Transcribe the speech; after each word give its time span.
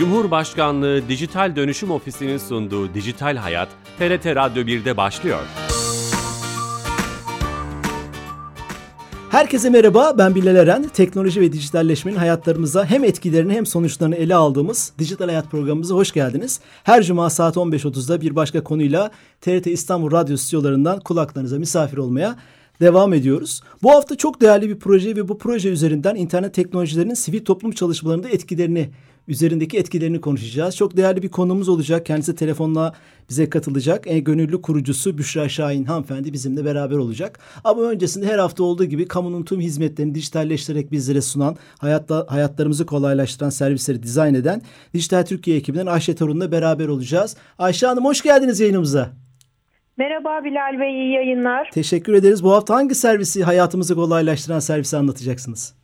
Cumhurbaşkanlığı 0.00 1.08
Dijital 1.08 1.56
Dönüşüm 1.56 1.90
Ofisi'nin 1.90 2.38
sunduğu 2.38 2.94
Dijital 2.94 3.36
Hayat, 3.36 3.68
TRT 3.98 4.26
Radyo 4.26 4.62
1'de 4.62 4.96
başlıyor. 4.96 5.40
Herkese 9.30 9.70
merhaba, 9.70 10.14
ben 10.18 10.34
Bilal 10.34 10.56
Eren. 10.56 10.88
Teknoloji 10.94 11.40
ve 11.40 11.52
dijitalleşmenin 11.52 12.16
hayatlarımıza 12.16 12.84
hem 12.84 13.04
etkilerini 13.04 13.54
hem 13.54 13.66
sonuçlarını 13.66 14.16
ele 14.16 14.34
aldığımız 14.34 14.92
Dijital 14.98 15.26
Hayat 15.26 15.50
programımıza 15.50 15.94
hoş 15.94 16.12
geldiniz. 16.12 16.60
Her 16.84 17.02
cuma 17.02 17.30
saat 17.30 17.56
15.30'da 17.56 18.20
bir 18.20 18.36
başka 18.36 18.64
konuyla 18.64 19.10
TRT 19.40 19.66
İstanbul 19.66 20.10
Radyo 20.10 20.36
stüdyolarından 20.36 21.00
kulaklarınıza 21.00 21.58
misafir 21.58 21.96
olmaya 21.98 22.36
devam 22.80 23.12
ediyoruz. 23.12 23.62
Bu 23.82 23.90
hafta 23.90 24.16
çok 24.16 24.40
değerli 24.40 24.68
bir 24.68 24.78
proje 24.78 25.16
ve 25.16 25.28
bu 25.28 25.38
proje 25.38 25.68
üzerinden 25.68 26.14
internet 26.14 26.54
teknolojilerinin 26.54 27.14
sivil 27.14 27.44
toplum 27.44 27.72
çalışmalarında 27.72 28.28
etkilerini 28.28 28.90
üzerindeki 29.30 29.78
etkilerini 29.78 30.20
konuşacağız. 30.20 30.76
Çok 30.76 30.96
değerli 30.96 31.22
bir 31.22 31.28
konumuz 31.28 31.68
olacak. 31.68 32.06
Kendisi 32.06 32.36
telefonla 32.36 32.94
bize 33.28 33.50
katılacak. 33.50 34.04
En 34.06 34.24
gönüllü 34.24 34.62
kurucusu 34.62 35.18
Büşra 35.18 35.48
Şahin 35.48 35.84
hanımefendi 35.84 36.32
bizimle 36.32 36.64
beraber 36.64 36.96
olacak. 36.96 37.38
Ama 37.64 37.82
öncesinde 37.82 38.26
her 38.26 38.38
hafta 38.38 38.64
olduğu 38.64 38.84
gibi 38.84 39.08
kamunun 39.08 39.42
tüm 39.42 39.60
hizmetlerini 39.60 40.14
dijitalleştirerek 40.14 40.92
bizlere 40.92 41.20
sunan, 41.20 41.56
hayatta 41.78 42.26
hayatlarımızı 42.28 42.86
kolaylaştıran 42.86 43.50
servisleri 43.50 44.02
dizayn 44.02 44.34
eden 44.34 44.62
Dijital 44.94 45.22
Türkiye 45.22 45.56
ekibinden 45.56 45.86
Ayşe 45.86 46.14
Torun'la 46.14 46.52
beraber 46.52 46.88
olacağız. 46.88 47.36
Ayşe 47.58 47.86
Hanım 47.86 48.04
hoş 48.04 48.22
geldiniz 48.22 48.60
yayınımıza. 48.60 49.10
Merhaba 49.96 50.44
Bilal 50.44 50.80
Bey, 50.80 50.90
iyi 50.90 51.12
yayınlar. 51.12 51.70
Teşekkür 51.72 52.14
ederiz. 52.14 52.44
Bu 52.44 52.52
hafta 52.52 52.74
hangi 52.74 52.94
servisi 52.94 53.44
hayatımızı 53.44 53.94
kolaylaştıran 53.94 54.58
servisi 54.58 54.96
anlatacaksınız? 54.96 55.79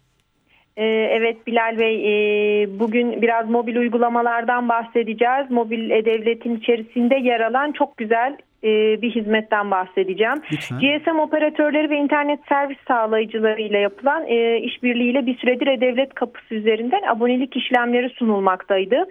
Ee, 0.77 0.85
evet 1.13 1.47
Bilal 1.47 1.79
Bey, 1.79 1.97
e, 2.05 2.67
bugün 2.79 3.23
biraz 3.23 3.51
mobil 3.51 3.77
uygulamalardan 3.77 4.69
bahsedeceğiz. 4.69 5.51
Mobil 5.51 5.91
e-devletin 5.91 6.57
içerisinde 6.57 7.15
yer 7.17 7.41
alan 7.41 7.73
çok 7.73 7.97
güzel 7.97 8.37
e, 8.67 9.03
bir 9.03 9.11
hizmetten 9.11 9.71
bahsedeceğim. 9.71 10.43
Lütfen. 10.53 10.79
GSM 10.79 11.19
operatörleri 11.19 11.91
ve 11.91 11.97
internet 11.97 12.41
servis 12.49 12.79
sağlayıcıları 12.89 13.61
ile 13.61 13.79
yapılan 13.79 14.27
e, 14.27 14.59
işbirliğiyle 14.59 15.27
bir 15.27 15.39
süredir 15.39 15.67
e-devlet 15.67 16.15
kapısı 16.15 16.55
üzerinden 16.55 17.03
abonelik 17.03 17.57
işlemleri 17.57 18.11
sunulmaktaydı. 18.11 19.05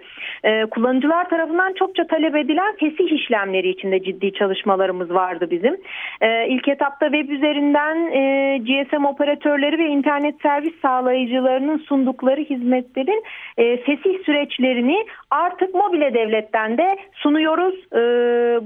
E, 0.44 0.66
kullanıcılar 0.66 1.28
tarafından 1.28 1.72
çokça 1.72 2.06
talep 2.06 2.36
edilen 2.36 2.76
fesih 2.80 3.12
işlemleri 3.12 3.68
içinde 3.68 4.02
ciddi 4.02 4.32
çalışmalarımız 4.32 5.10
vardı 5.10 5.48
bizim. 5.50 5.76
E, 6.20 6.48
ilk 6.48 6.68
etapta 6.68 7.10
web 7.10 7.28
üzerinden 7.30 7.96
e, 8.12 8.58
GSM 8.58 9.04
operatörleri 9.04 9.78
ve 9.78 9.86
internet 9.86 10.34
servis 10.42 10.74
sağlayıcılarının 10.82 11.78
sundukları 11.78 12.40
hizmetlerin 12.40 13.22
e, 13.56 13.76
fesih 13.76 14.24
süreçlerini 14.24 15.06
artık 15.30 15.74
mobile 15.74 16.14
devletten 16.14 16.78
de 16.78 16.96
sunuyoruz. 17.12 17.74
E, 17.92 18.00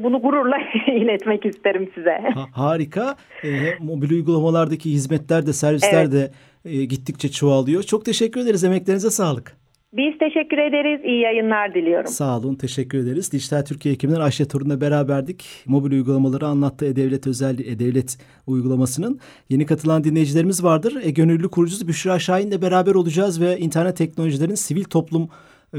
bunu 0.03 0.23
gururla 0.23 0.59
iletmek 1.03 1.47
isterim 1.47 1.91
size. 1.95 2.21
Ha, 2.35 2.47
harika. 2.53 3.17
E, 3.45 3.49
mobil 3.81 4.11
uygulamalardaki 4.11 4.91
hizmetler 4.91 5.47
de 5.47 5.53
servisler 5.53 6.03
evet. 6.03 6.13
de 6.13 6.31
e, 6.65 6.85
gittikçe 6.85 7.29
çoğalıyor. 7.29 7.83
Çok 7.83 8.05
teşekkür 8.05 8.41
ederiz. 8.41 8.65
Emeklerinize 8.65 9.11
sağlık. 9.11 9.57
Biz 9.93 10.19
teşekkür 10.19 10.59
ederiz. 10.59 11.01
İyi 11.05 11.21
yayınlar 11.21 11.75
diliyorum. 11.75 12.07
Sağ 12.07 12.39
olun. 12.39 12.55
Teşekkür 12.55 12.99
ederiz. 12.99 13.33
Dijital 13.33 13.63
Türkiye 13.63 13.95
ekibinden 13.95 14.21
Ayşe 14.21 14.49
Torun'la 14.49 14.81
beraberdik. 14.81 15.45
Mobil 15.67 15.93
uygulamaları 15.93 16.47
anlattı. 16.47 16.87
E-Devlet 16.87 17.27
özel 17.27 17.59
E-Devlet 17.59 18.19
uygulamasının. 18.47 19.21
Yeni 19.49 19.67
katılan 19.67 20.05
dinleyicilerimiz 20.05 20.65
vardır. 20.65 20.97
E, 21.03 21.11
gönüllü 21.11 21.49
kurucusu 21.49 21.89
Büşra 21.89 22.19
Şahin'le 22.19 22.63
beraber 22.63 22.95
olacağız 22.95 23.41
ve 23.41 23.59
internet 23.59 23.97
teknolojilerin 23.97 24.55
sivil 24.55 24.85
toplum 24.85 25.29
e, 25.75 25.79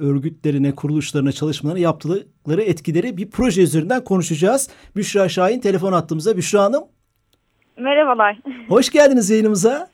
örgütlerine, 0.00 0.74
kuruluşlarına, 0.74 1.32
çalışmalarına 1.32 1.80
yaptıkları 1.80 2.62
etkileri 2.62 3.16
bir 3.16 3.30
proje 3.30 3.62
üzerinden 3.62 4.04
konuşacağız. 4.04 4.68
Büşra 4.96 5.28
Şahin 5.28 5.60
telefon 5.60 5.92
attığımızda. 5.92 6.36
Büşra 6.36 6.62
Hanım. 6.62 6.84
Merhabalar. 7.78 8.38
Hoş 8.68 8.90
geldiniz 8.90 9.30
yayınımıza. 9.30 9.88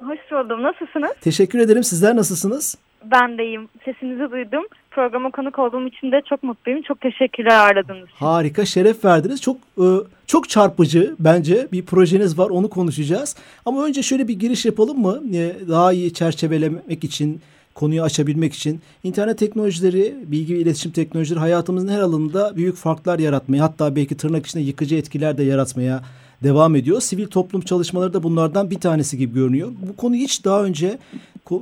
Hoş 0.00 0.18
buldum. 0.32 0.62
Nasılsınız? 0.62 1.10
Teşekkür 1.20 1.58
ederim. 1.58 1.84
Sizler 1.84 2.16
nasılsınız? 2.16 2.76
Ben 3.04 3.38
deyim. 3.38 3.68
Sesinizi 3.84 4.30
duydum. 4.30 4.64
Programa 4.90 5.30
konuk 5.30 5.58
olduğum 5.58 5.86
için 5.86 6.12
de 6.12 6.22
çok 6.28 6.42
mutluyum. 6.42 6.82
Çok 6.82 7.00
teşekkürler 7.00 7.56
ağırladığınız 7.58 8.08
için. 8.08 8.16
Harika, 8.18 8.64
şeref 8.64 9.04
verdiniz. 9.04 9.42
Çok 9.42 9.56
e, 9.56 9.86
çok 10.26 10.48
çarpıcı 10.48 11.14
bence 11.18 11.68
bir 11.72 11.86
projeniz 11.86 12.38
var. 12.38 12.50
Onu 12.50 12.70
konuşacağız. 12.70 13.36
Ama 13.66 13.84
önce 13.84 14.02
şöyle 14.02 14.28
bir 14.28 14.38
giriş 14.38 14.64
yapalım 14.64 15.00
mı? 15.00 15.22
E, 15.34 15.68
daha 15.68 15.92
iyi 15.92 16.12
çerçevelemek 16.12 17.04
için 17.04 17.40
konuyu 17.74 18.02
açabilmek 18.02 18.54
için 18.54 18.80
internet 19.04 19.38
teknolojileri, 19.38 20.14
bilgi 20.26 20.54
ve 20.54 20.58
iletişim 20.58 20.92
teknolojileri 20.92 21.40
hayatımızın 21.40 21.88
her 21.88 22.00
alanında 22.00 22.56
büyük 22.56 22.76
farklar 22.76 23.18
yaratmaya 23.18 23.64
hatta 23.64 23.96
belki 23.96 24.16
tırnak 24.16 24.46
içinde 24.46 24.62
yıkıcı 24.62 24.96
etkiler 24.96 25.38
de 25.38 25.42
yaratmaya 25.42 26.02
devam 26.42 26.76
ediyor. 26.76 27.00
Sivil 27.00 27.26
toplum 27.26 27.60
çalışmaları 27.60 28.12
da 28.12 28.22
bunlardan 28.22 28.70
bir 28.70 28.80
tanesi 28.80 29.18
gibi 29.18 29.34
görünüyor. 29.34 29.68
Bu 29.88 29.96
konuyu 29.96 30.22
hiç 30.22 30.44
daha 30.44 30.64
önce 30.64 30.98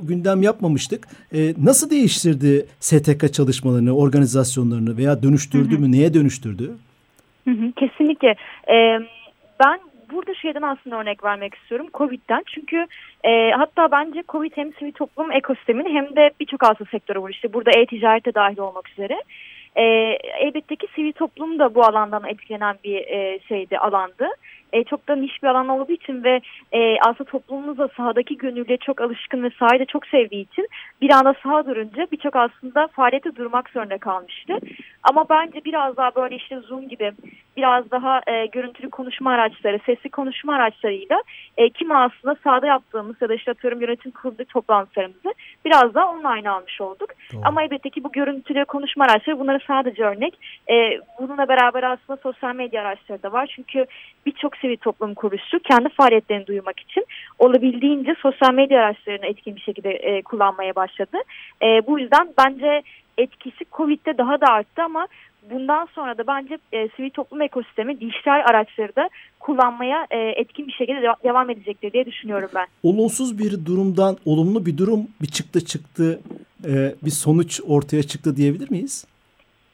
gündem 0.01 0.43
yapmamıştık. 0.43 1.07
Ee, 1.33 1.53
nasıl 1.57 1.89
değiştirdi 1.89 2.65
STK 2.79 3.33
çalışmalarını, 3.33 3.95
organizasyonlarını 3.95 4.97
veya 4.97 5.23
dönüştürdü 5.23 5.71
hı 5.71 5.77
hı. 5.77 5.81
mü, 5.81 5.91
neye 5.91 6.13
dönüştürdü? 6.13 6.71
Hı 7.43 7.51
hı, 7.51 7.71
kesinlikle. 7.71 8.35
Ee, 8.67 8.99
ben 9.59 9.79
burada 10.11 10.33
şeyden 10.33 10.61
aslında 10.61 10.99
örnek 10.99 11.23
vermek 11.23 11.55
istiyorum. 11.55 11.87
Covid'den. 11.93 12.43
Çünkü 12.47 12.85
e, 13.23 13.51
hatta 13.51 13.91
bence 13.91 14.23
Covid 14.29 14.51
hem 14.55 14.73
sivil 14.73 14.91
toplum 14.91 15.31
ekosistemini 15.31 15.89
hem 15.89 16.15
de 16.15 16.31
birçok 16.39 16.63
asıl 16.63 16.85
sektörü 16.85 17.21
var. 17.21 17.29
İşte 17.29 17.53
burada 17.53 17.71
e-ticarete 17.71 18.33
dahil 18.33 18.59
olmak 18.59 18.89
üzere. 18.89 19.23
E, 19.75 19.83
elbette 20.39 20.75
ki 20.75 20.87
sivil 20.95 21.11
toplum 21.11 21.59
da 21.59 21.75
bu 21.75 21.83
alandan 21.83 22.25
etkilenen 22.27 22.75
bir 22.83 22.95
e, 22.95 23.39
şeydi, 23.39 23.77
alandı 23.77 24.27
e, 24.73 24.83
çok 24.83 25.07
da 25.07 25.15
niş 25.15 25.43
bir 25.43 25.47
alan 25.47 25.67
olduğu 25.67 25.91
için 25.91 26.23
ve 26.23 26.41
e, 26.71 26.99
aslında 26.99 27.29
toplumumuz 27.29 27.77
da 27.77 27.87
sahadaki 27.97 28.37
gönüllüye 28.37 28.77
çok 28.77 29.01
alışkın 29.01 29.43
ve 29.43 29.49
sahayı 29.59 29.79
da 29.79 29.85
çok 29.85 30.07
sevdiği 30.07 30.43
için 30.51 30.67
bir 31.01 31.09
anda 31.09 31.33
saha 31.43 31.65
durunca 31.65 32.07
birçok 32.11 32.35
aslında 32.35 32.87
faaliyete 32.87 33.35
durmak 33.35 33.69
zorunda 33.69 33.97
kalmıştı. 33.97 34.57
Ama 35.03 35.25
bence 35.29 35.65
biraz 35.65 35.97
daha 35.97 36.15
böyle 36.15 36.35
işte 36.35 36.59
Zoom 36.59 36.87
gibi 36.87 37.11
biraz 37.57 37.91
daha 37.91 38.21
e, 38.27 38.45
görüntülü 38.45 38.89
konuşma 38.89 39.31
araçları, 39.31 39.79
sesli 39.85 40.09
konuşma 40.09 40.55
araçlarıyla 40.55 41.21
e, 41.57 41.69
kim 41.69 41.91
aslında 41.91 42.35
sahada 42.43 42.67
yaptığımız 42.67 43.15
ya 43.21 43.29
da 43.29 43.33
işte 43.33 43.51
atıyorum 43.51 43.81
yönetim 43.81 44.11
kurulu 44.11 44.45
toplantılarımızı 44.45 45.33
biraz 45.65 45.93
daha 45.93 46.11
online 46.11 46.49
almış 46.49 46.81
olduk. 46.81 47.09
Doğru. 47.33 47.41
Ama 47.45 47.63
elbette 47.63 47.89
ki 47.89 48.03
bu 48.03 48.11
görüntülü 48.11 48.65
konuşma 48.65 49.05
araçları 49.05 49.39
bunları 49.39 49.59
sadece 49.67 50.03
örnek. 50.03 50.33
E, 50.69 50.99
bununla 51.19 51.47
beraber 51.47 51.83
aslında 51.83 52.19
sosyal 52.23 52.55
medya 52.55 52.81
araçları 52.81 53.23
da 53.23 53.31
var. 53.31 53.53
Çünkü 53.55 53.85
birçok 54.25 54.57
sivil 54.61 54.77
toplum 54.77 55.13
kuruluşu 55.13 55.59
kendi 55.59 55.89
faaliyetlerini 55.89 56.47
duyurmak 56.47 56.79
için 56.79 57.05
olabildiğince 57.39 58.15
sosyal 58.21 58.53
medya 58.53 58.79
araçlarını 58.79 59.25
etkin 59.25 59.55
bir 59.55 59.61
şekilde 59.61 59.89
e, 59.89 60.21
kullanmaya 60.21 60.75
başladı. 60.75 61.17
E, 61.61 61.87
bu 61.87 61.99
yüzden 61.99 62.33
bence 62.37 62.81
etkisi 63.17 63.65
Covid'de 63.71 64.17
daha 64.17 64.41
da 64.41 64.45
arttı 64.45 64.83
ama 64.83 65.07
bundan 65.51 65.87
sonra 65.95 66.17
da 66.17 66.27
bence 66.27 66.57
e, 66.71 66.89
sivil 66.95 67.09
toplum 67.09 67.41
ekosistemi 67.41 67.99
dijital 67.99 68.43
araçları 68.49 68.95
da 68.95 69.09
kullanmaya 69.39 70.07
e, 70.11 70.17
etkin 70.17 70.67
bir 70.67 70.71
şekilde 70.71 71.01
de 71.01 71.07
devam 71.23 71.49
edecektir 71.49 71.93
diye 71.93 72.05
düşünüyorum 72.05 72.49
ben. 72.55 72.67
Olumsuz 72.83 73.39
bir 73.39 73.65
durumdan 73.65 74.17
olumlu 74.25 74.65
bir 74.65 74.77
durum 74.77 75.07
bir 75.21 75.27
çıktı 75.27 75.65
çıktı 75.65 76.21
e, 76.65 76.95
bir 77.03 77.11
sonuç 77.11 77.61
ortaya 77.67 78.03
çıktı 78.03 78.35
diyebilir 78.35 78.71
miyiz? 78.71 79.05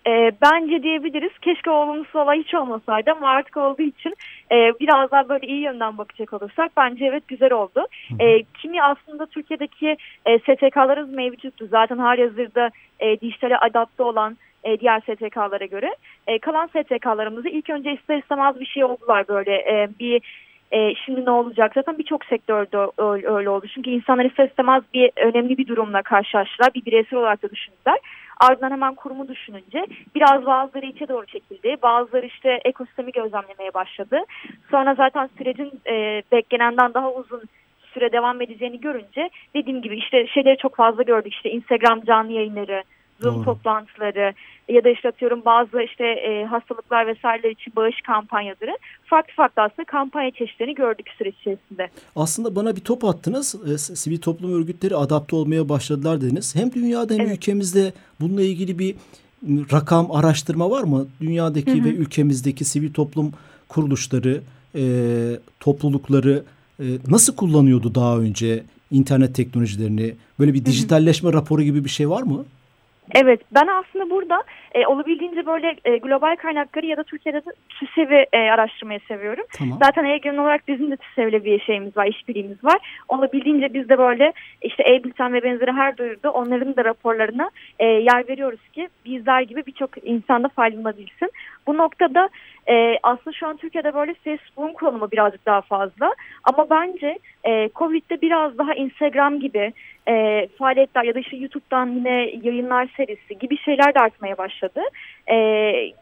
E, 0.08 0.32
bence 0.42 0.84
diyebiliriz. 0.84 1.40
Keşke 1.42 1.72
olumsuz 1.72 2.16
olay 2.16 2.40
hiç 2.40 2.54
olmasaydı 2.54 3.12
ama 3.12 3.30
artık 3.30 3.58
olduğu 3.58 3.82
için 3.82 4.16
e, 4.52 4.56
biraz 4.80 5.12
daha 5.12 5.30
böyle 5.30 5.48
iyi 5.48 5.62
yönden 5.62 5.98
bakacak 5.98 6.34
olursak 6.34 6.72
bence 6.78 7.06
evet 7.06 7.28
güzel 7.28 7.54
oldu. 7.54 7.88
E, 8.20 8.44
kimi 8.44 8.84
aslında 8.84 9.26
Türkiye'deki 9.26 9.98
e, 10.26 10.40
STK'larımız 10.40 11.14
mevcuttu. 11.14 11.68
Zaten 11.72 11.98
hali 11.98 12.22
hazırda 12.22 12.70
e, 13.00 13.20
dijitale 13.20 13.58
adapte 13.58 14.04
olan 14.04 14.38
e, 14.64 14.80
diğer 14.80 15.00
STK'lara 15.00 15.66
göre. 15.66 15.96
E, 16.28 16.40
kalan 16.40 16.68
STK'larımızı 16.68 17.50
ilk 17.50 17.70
önce 17.70 17.94
ister 17.94 18.18
istemez 18.18 18.60
bir 18.60 18.66
şey 18.66 18.84
oldular 18.84 19.28
böyle 19.28 19.52
e, 19.52 19.90
bir 20.00 20.22
e, 20.72 20.96
şimdi 20.96 21.26
ne 21.26 21.32
olacak? 21.32 21.72
Zaten 21.76 21.98
birçok 21.98 22.26
sektörde 22.26 22.78
öyle 23.28 23.50
oldu. 23.50 23.66
Çünkü 23.74 23.90
insanlar 23.90 24.26
ister 24.26 24.48
istemez 24.48 24.84
bir 24.94 25.12
önemli 25.16 25.58
bir 25.58 25.68
durumla 25.68 26.02
karşılaştılar. 26.02 26.74
Bir 26.74 26.86
bireysel 26.86 27.20
olarak 27.20 27.44
da 27.44 27.50
düşündüler. 27.50 28.00
Ardından 28.40 28.72
hemen 28.72 28.96
kurumu 28.96 29.28
düşününce 29.28 29.86
biraz 30.16 30.46
bazıları 30.46 30.86
içe 30.86 31.08
doğru 31.08 31.26
çekildi. 31.26 31.76
Bazıları 31.82 32.26
işte 32.26 32.60
ekosistemi 32.66 33.12
gözlemlemeye 33.12 33.74
başladı. 33.74 34.20
Sonra 34.72 34.96
zaten 34.96 35.30
sürecin 35.38 35.72
e, 35.88 36.24
beklenenden 36.32 36.94
daha 36.94 37.12
uzun 37.12 37.44
süre 37.94 38.12
devam 38.12 38.42
edeceğini 38.42 38.80
görünce 38.80 39.30
dediğim 39.56 39.82
gibi 39.82 39.98
işte 39.98 40.28
şeyleri 40.28 40.58
çok 40.58 40.76
fazla 40.76 41.04
gördük. 41.04 41.34
İşte 41.34 41.52
Instagram 41.52 42.02
canlı 42.02 42.32
yayınları, 42.32 42.84
Zoom 43.22 43.36
Doğru. 43.36 43.46
toplantıları 43.46 44.34
ya 44.70 44.84
da 44.84 44.90
işte 44.90 45.10
atıyorum 45.10 45.42
bazı 45.46 45.82
işte 45.82 46.06
e, 46.06 46.46
hastalıklar 46.46 47.08
vesaireler 47.08 47.50
için 47.50 47.74
bağış 47.76 48.02
kampanyaları 48.02 48.78
farklı 49.06 49.34
farklı 49.34 49.62
aslında 49.62 49.86
kampanya 49.86 50.32
çeşitlerini 50.32 50.76
gördük 50.76 51.08
süreç 51.18 51.36
içerisinde. 51.36 51.90
Aslında 52.16 52.56
bana 52.56 52.76
bir 52.76 52.82
top 52.82 53.04
attınız. 53.04 53.56
E, 53.74 53.78
sivil 53.78 54.22
toplum 54.22 54.54
örgütleri 54.54 54.96
adapte 54.96 55.36
olmaya 55.36 55.70
başladılar 55.70 56.22
dediniz. 56.22 56.56
Hem 56.56 56.72
dünyada 56.74 57.14
hem 57.14 57.22
evet. 57.22 57.38
ülkemizde 57.38 57.94
bununla 58.22 58.42
ilgili 58.42 58.80
bir 58.80 58.96
rakam 59.72 60.12
araştırma 60.12 60.70
var 60.70 60.84
mı? 60.84 61.08
Dünyadaki 61.22 61.74
hı 61.74 61.80
hı. 61.80 61.86
ve 61.86 61.90
ülkemizdeki 61.90 62.66
sivil 62.66 62.94
toplum 62.94 63.34
kuruluşları, 63.70 64.42
e, 64.76 64.84
toplulukları 65.60 66.44
e, 66.80 66.86
nasıl 67.10 67.36
kullanıyordu 67.36 67.96
daha 67.96 68.18
önce 68.18 68.64
internet 68.92 69.36
teknolojilerini? 69.36 70.16
Böyle 70.40 70.54
bir 70.54 70.66
dijitalleşme 70.66 71.30
hı 71.30 71.34
hı. 71.34 71.38
raporu 71.38 71.64
gibi 71.64 71.84
bir 71.86 71.90
şey 71.90 72.10
var 72.10 72.22
mı? 72.22 72.46
Evet 73.16 73.42
ben 73.52 73.68
aslında 73.68 74.10
burada 74.10 74.44
e, 74.76 74.86
olabildiğince 74.86 75.46
böyle 75.46 75.76
e, 75.86 75.98
global 75.98 76.36
kaynakları 76.36 76.86
ya 76.86 76.98
da 76.98 77.04
Türkiye'de 77.04 77.46
de 77.46 77.52
TÜSEV'i 77.70 78.26
e, 78.34 78.38
araştırmayı 78.38 79.00
seviyorum. 79.08 79.46
Tamam. 79.58 79.80
Zaten 79.84 80.06
EGÖN 80.06 80.38
olarak 80.38 80.68
bizim 80.68 80.92
de 80.92 80.98
TÜSEV'le 80.98 81.46
bir 81.46 81.60
şeyimiz 81.60 81.98
var, 81.98 82.06
işbirliğimiz 82.06 82.64
var. 82.64 83.02
Olabildiğince 83.08 83.74
biz 83.74 83.90
de 83.90 83.98
böyle 83.98 84.34
işte 84.62 84.84
e-bülten 84.90 85.34
ve 85.34 85.44
benzeri 85.44 85.72
her 85.72 85.98
duyurdu 85.98 86.30
onların 86.30 86.76
da 86.76 86.86
raporlarına 86.86 87.50
e, 87.80 87.86
yer 87.86 88.28
veriyoruz 88.28 88.70
ki 88.74 88.88
bizler 89.06 89.42
gibi 89.42 89.66
birçok 89.66 89.90
insanda 90.04 90.48
faydalanabilsin. 90.48 91.32
Bu 91.68 91.78
noktada 91.78 92.30
e, 92.70 93.00
aslında 93.04 93.34
şu 93.34 93.48
an 93.48 93.58
Türkiye'de 93.58 93.94
böyle 93.94 94.14
Facebook'un 94.14 94.74
konumu 94.74 95.12
birazcık 95.12 95.46
daha 95.46 95.62
fazla. 95.62 96.14
Ama 96.44 96.70
bence 96.70 97.20
e, 97.44 97.70
Covid'de 97.76 98.22
biraz 98.22 98.58
daha 98.58 98.74
Instagram 98.74 99.40
gibi 99.40 99.74
e, 100.08 100.48
faaliyetler 100.58 101.04
ya 101.04 101.16
da 101.16 101.20
işte 101.20 101.38
YouTube'dan 101.38 101.88
yine 101.88 102.32
yayınlar 102.44 102.90
serisi 102.98 103.40
gibi 103.40 103.58
şeyler 103.58 103.96
de 103.96 104.00
artmaya 104.00 104.38
başladı. 104.38 104.67
E, 105.32 105.38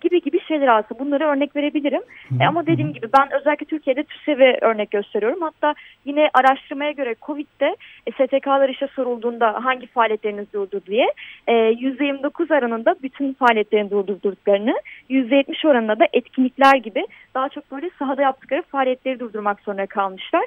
gibi 0.02 0.22
gibi 0.22 0.40
şeyler 0.48 0.68
aslında 0.68 1.00
bunları 1.00 1.26
örnek 1.28 1.56
verebilirim. 1.56 2.02
E, 2.42 2.46
ama 2.48 2.66
dediğim 2.68 2.94
gibi 2.94 3.08
ben 3.18 3.32
özellikle 3.40 3.66
Türkiye'de 3.66 4.04
TÜSEV'e 4.04 4.58
örnek 4.62 4.92
gösteriyorum. 4.92 5.42
Hatta 5.42 5.74
yine 6.06 6.30
araştırmaya 6.34 6.92
göre 6.92 7.16
Covid'de 7.22 7.76
e, 8.08 8.12
STK'lar 8.12 8.70
işe 8.70 8.88
sorulduğunda 8.88 9.66
hangi 9.66 9.88
faaliyetleriniz 9.88 10.54
durdu 10.54 10.82
diye 10.88 11.14
e, 11.48 11.54
%29 11.54 12.58
oranında 12.58 12.96
bütün 13.04 13.34
faaliyetlerini 13.34 13.92
durdurduklarını 13.92 14.76
%70 15.10 15.68
oranında 15.68 16.00
da 16.00 16.08
etkinlikler 16.14 16.76
gibi 16.76 17.06
daha 17.36 17.50
çok 17.50 17.72
böyle 17.72 17.90
sahada 18.00 18.22
yaptıkları 18.22 18.62
faaliyetleri 18.62 19.20
durdurmak 19.20 19.60
zorunda 19.60 19.86
kalmışlar 19.86 20.46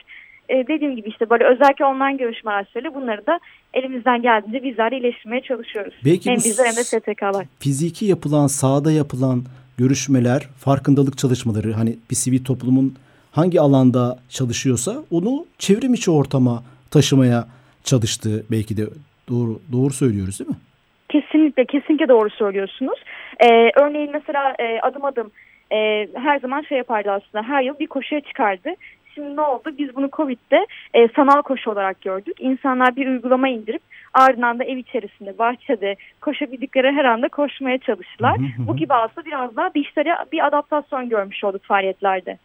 e, 0.48 0.66
dediğim 0.66 0.96
gibi 0.96 1.08
işte 1.08 1.30
böyle 1.30 1.44
özellikle 1.44 1.84
online 1.84 2.16
görüşme 2.16 2.50
araçları 2.50 2.94
bunları 2.94 3.26
da 3.26 3.40
elimizden 3.74 4.22
geldiğince 4.22 4.62
bizler 4.62 4.92
iyileştirmeye 4.92 5.42
çalışıyoruz. 5.42 5.94
Belki 6.04 6.30
hem 6.30 6.36
bizler 6.36 6.66
hem 6.66 6.76
de 6.76 6.84
STK'lar. 6.84 7.46
Fiziki 7.58 8.04
yapılan, 8.04 8.46
sahada 8.46 8.92
yapılan 8.92 9.44
görüşmeler, 9.78 10.48
farkındalık 10.58 11.18
çalışmaları 11.18 11.72
hani 11.72 11.96
bir 12.10 12.16
sivil 12.16 12.44
toplumun 12.44 12.94
hangi 13.32 13.60
alanda 13.60 14.18
çalışıyorsa 14.28 14.92
onu 15.10 15.46
çevrim 15.58 15.94
içi 15.94 16.10
ortama 16.10 16.62
taşımaya 16.90 17.44
çalıştı 17.84 18.44
belki 18.50 18.76
de 18.76 18.82
doğru 19.28 19.60
doğru 19.72 19.92
söylüyoruz 19.92 20.40
değil 20.40 20.50
mi? 20.50 20.56
Kesinlikle 21.08 21.64
kesinlikle 21.64 22.08
doğru 22.08 22.30
söylüyorsunuz. 22.30 22.98
Ee, 23.40 23.70
örneğin 23.80 24.10
mesela 24.12 24.54
e, 24.58 24.80
adım 24.80 25.04
adım 25.04 25.30
e, 25.72 26.08
her 26.14 26.38
zaman 26.38 26.62
şey 26.62 26.78
yapardı 26.78 27.10
aslında 27.10 27.44
her 27.44 27.62
yıl 27.62 27.78
bir 27.78 27.86
koşuya 27.86 28.20
çıkardı 28.20 28.70
Şimdi 29.18 29.36
ne 29.36 29.40
oldu? 29.40 29.70
Biz 29.78 29.96
bunu 29.96 30.08
Covid'de 30.12 30.66
e, 30.94 31.08
sanal 31.16 31.42
koşu 31.42 31.70
olarak 31.70 32.00
gördük. 32.00 32.36
İnsanlar 32.40 32.96
bir 32.96 33.06
uygulama 33.06 33.48
indirip 33.48 33.82
ardından 34.14 34.58
da 34.58 34.64
ev 34.64 34.76
içerisinde, 34.76 35.38
bahçede 35.38 35.96
koşabildikleri 36.20 36.92
her 36.92 37.04
anda 37.04 37.28
koşmaya 37.28 37.78
çalıştılar. 37.78 38.36
Bu 38.58 38.76
gibi 38.76 38.94
aslında 38.94 39.26
biraz 39.26 39.56
daha 39.56 39.74
dişlere 39.74 40.16
bir 40.32 40.46
adaptasyon 40.46 41.08
görmüş 41.08 41.44
olduk 41.44 41.64
faaliyetlerde. 41.64 42.38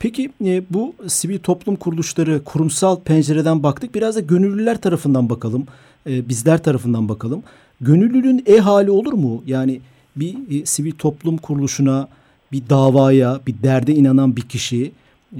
Peki 0.00 0.30
e, 0.44 0.62
bu 0.70 0.94
sivil 1.06 1.38
toplum 1.38 1.76
kuruluşları 1.76 2.44
kurumsal 2.44 3.00
pencereden 3.00 3.62
baktık. 3.62 3.94
Biraz 3.94 4.16
da 4.16 4.20
gönüllüler 4.20 4.80
tarafından 4.80 5.30
bakalım. 5.30 5.66
E, 6.06 6.28
bizler 6.28 6.62
tarafından 6.62 7.08
bakalım. 7.08 7.42
Gönüllülüğün 7.80 8.44
e-hali 8.46 8.90
olur 8.90 9.12
mu? 9.12 9.42
Yani 9.46 9.80
bir 10.16 10.60
e, 10.60 10.66
sivil 10.66 10.92
toplum 10.92 11.36
kuruluşuna, 11.36 12.08
bir 12.52 12.62
davaya, 12.70 13.40
bir 13.46 13.62
derde 13.62 13.92
inanan 13.92 14.36
bir 14.36 14.42
kişi 14.42 14.92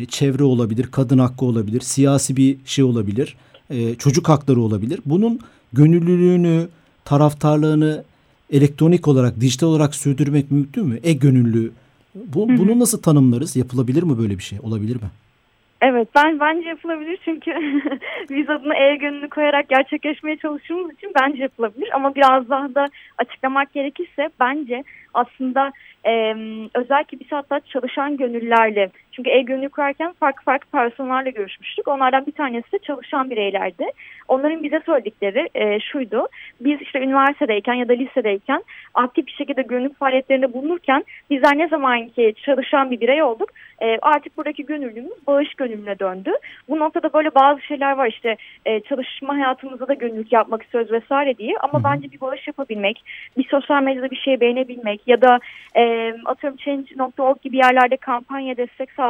çevre 0.09 0.45
olabilir, 0.45 0.89
kadın 0.93 1.19
hakkı 1.19 1.45
olabilir, 1.45 1.81
siyasi 1.81 2.37
bir 2.37 2.57
şey 2.65 2.85
olabilir, 2.85 3.37
e, 3.71 3.95
çocuk 3.95 4.29
hakları 4.29 4.61
olabilir. 4.61 5.01
Bunun 5.07 5.41
gönüllülüğünü, 5.73 6.69
taraftarlığını 7.05 8.05
elektronik 8.51 9.09
olarak, 9.09 9.41
dijital 9.41 9.67
olarak 9.67 9.95
sürdürmek 9.95 10.51
mümkün 10.51 10.87
mü? 10.87 10.99
E-gönüllü. 11.03 11.73
Bu, 12.15 12.49
bunu 12.49 12.79
nasıl 12.79 13.03
tanımlarız? 13.03 13.57
Yapılabilir 13.57 14.03
mi 14.03 14.19
böyle 14.19 14.39
bir 14.39 14.43
şey? 14.43 14.59
Olabilir 14.63 14.95
mi? 14.97 15.11
Evet 15.81 16.09
ben 16.15 16.41
bence 16.41 16.69
yapılabilir 16.69 17.19
çünkü 17.25 17.51
biz 18.31 18.51
adına 18.51 18.75
e 18.77 18.97
gönlünü 18.97 19.29
koyarak 19.29 19.69
gerçekleşmeye 19.69 20.37
çalıştığımız 20.37 20.93
için 20.93 21.13
bence 21.23 21.43
yapılabilir 21.43 21.89
ama 21.95 22.15
biraz 22.15 22.49
daha 22.49 22.75
da 22.75 22.87
açıklamak 23.19 23.73
gerekirse 23.73 24.31
bence 24.41 24.85
aslında 25.15 25.73
e, 26.07 26.13
özellikle 26.75 27.21
bir 27.21 27.27
hatta 27.31 27.61
çalışan 27.61 28.17
gönüllerle 28.17 28.91
çünkü 29.17 29.31
e-gönül 29.31 29.69
kurarken 29.69 30.13
farklı 30.13 30.45
farklı 30.45 30.71
personellerle 30.71 31.31
görüşmüştük. 31.31 31.89
Onlardan 31.89 32.27
bir 32.27 32.33
tanesi 32.33 32.73
de 32.73 32.79
çalışan 32.79 33.31
bireylerdi. 33.31 33.87
Onların 34.29 34.63
bize 34.63 34.81
söyledikleri 34.87 35.49
e, 35.55 35.81
şuydu. 35.81 36.29
Biz 36.61 36.81
işte 36.81 36.99
üniversitedeyken 37.01 37.75
ya 37.75 37.89
da 37.89 37.93
lisedeyken 37.93 38.63
aktif 38.95 39.27
bir 39.27 39.33
şekilde 39.33 39.63
gönül 39.63 39.95
faaliyetlerinde 39.95 40.53
bulunurken 40.53 41.05
bizler 41.31 41.59
ne 41.59 41.69
zaman 41.69 42.09
ki 42.09 42.35
çalışan 42.45 42.91
bir 42.91 43.01
birey 43.01 43.23
olduk 43.23 43.51
e, 43.83 43.99
artık 44.03 44.37
buradaki 44.37 44.67
gönüllümüz 44.67 45.27
bağış 45.27 45.55
gönüllüne 45.55 45.99
döndü. 45.99 46.33
Bu 46.69 46.79
noktada 46.79 47.13
böyle 47.13 47.35
bazı 47.35 47.61
şeyler 47.61 47.93
var 47.93 48.07
işte 48.07 48.37
e, 48.67 48.81
çalışma 48.81 49.35
hayatımızda 49.35 49.89
da 49.89 49.95
gönüllülük 49.95 50.33
yapmak 50.33 50.63
istiyoruz 50.63 50.93
vesaire 50.93 51.39
diye 51.39 51.55
ama 51.63 51.79
Hı. 51.79 51.85
bence 51.85 52.13
bir 52.13 52.21
bağış 52.21 52.47
yapabilmek, 52.47 53.05
bir 53.37 53.49
sosyal 53.49 53.83
medyada 53.83 54.11
bir 54.11 54.17
şey 54.17 54.41
beğenebilmek 54.41 55.01
ya 55.07 55.21
da 55.21 55.39
e, 55.77 56.15
atıyorum 56.25 56.59
Change.org 56.59 57.43
gibi 57.43 57.57
yerlerde 57.57 57.97
kampanya 57.97 58.57
destek 58.57 58.93
sağlamak, 58.93 59.04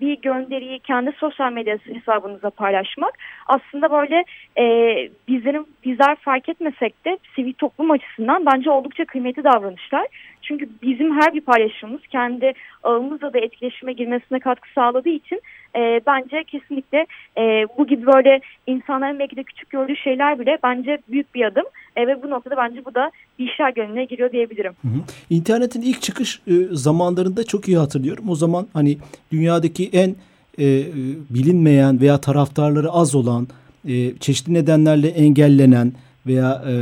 bir 0.00 0.22
gönderiyi 0.22 0.78
kendi 0.78 1.12
sosyal 1.12 1.52
medya 1.52 1.78
hesabınıza 1.94 2.50
paylaşmak 2.50 3.18
aslında 3.46 3.90
böyle 3.90 4.24
e, 4.58 4.64
bizlerin 5.28 5.66
bizler 5.84 6.16
fark 6.16 6.48
etmesek 6.48 7.04
de 7.04 7.18
sivil 7.36 7.52
toplum 7.52 7.90
açısından 7.90 8.46
bence 8.46 8.70
oldukça 8.70 9.04
kıymetli 9.04 9.44
davranışlar. 9.44 10.06
Çünkü 10.42 10.68
bizim 10.82 11.20
her 11.20 11.34
bir 11.34 11.40
paylaşımımız 11.40 12.06
kendi 12.06 12.52
ağımızla 12.82 13.32
da 13.32 13.38
etkileşime 13.38 13.92
girmesine 13.92 14.38
katkı 14.40 14.68
sağladığı 14.72 15.08
için 15.08 15.40
e, 15.76 16.00
bence 16.06 16.44
kesinlikle 16.44 17.06
e, 17.38 17.66
bu 17.78 17.86
gibi 17.86 18.06
böyle 18.06 18.40
insanların 18.66 19.18
belki 19.18 19.36
de 19.36 19.42
küçük 19.42 19.70
gördüğü 19.70 19.96
şeyler 19.96 20.38
bile 20.38 20.58
bence 20.62 20.98
büyük 21.08 21.34
bir 21.34 21.44
adım 21.44 21.64
e, 21.96 22.06
ve 22.06 22.22
bu 22.22 22.30
noktada 22.30 22.56
bence 22.56 22.84
bu 22.84 22.94
da 22.94 23.10
bir 23.38 23.48
işler 23.50 23.70
gönlüne 23.70 24.04
giriyor 24.04 24.32
diyebilirim. 24.32 24.72
Hı 24.82 24.88
hı. 24.88 25.00
İnternetin 25.30 25.82
ilk 25.82 26.02
çıkış 26.02 26.40
e, 26.46 26.52
zamanlarında 26.70 27.44
çok 27.44 27.68
iyi 27.68 27.78
hatırlıyorum. 27.78 28.28
O 28.28 28.34
zaman 28.34 28.66
hani 28.72 28.98
dünyadaki 29.32 29.90
en 29.92 30.16
e, 30.58 30.64
bilinmeyen 31.30 32.00
veya 32.00 32.20
taraftarları 32.20 32.90
az 32.90 33.14
olan 33.14 33.48
e, 33.88 34.18
çeşitli 34.18 34.54
nedenlerle 34.54 35.08
engellenen 35.08 35.92
veya 36.26 36.62
e, 36.66 36.72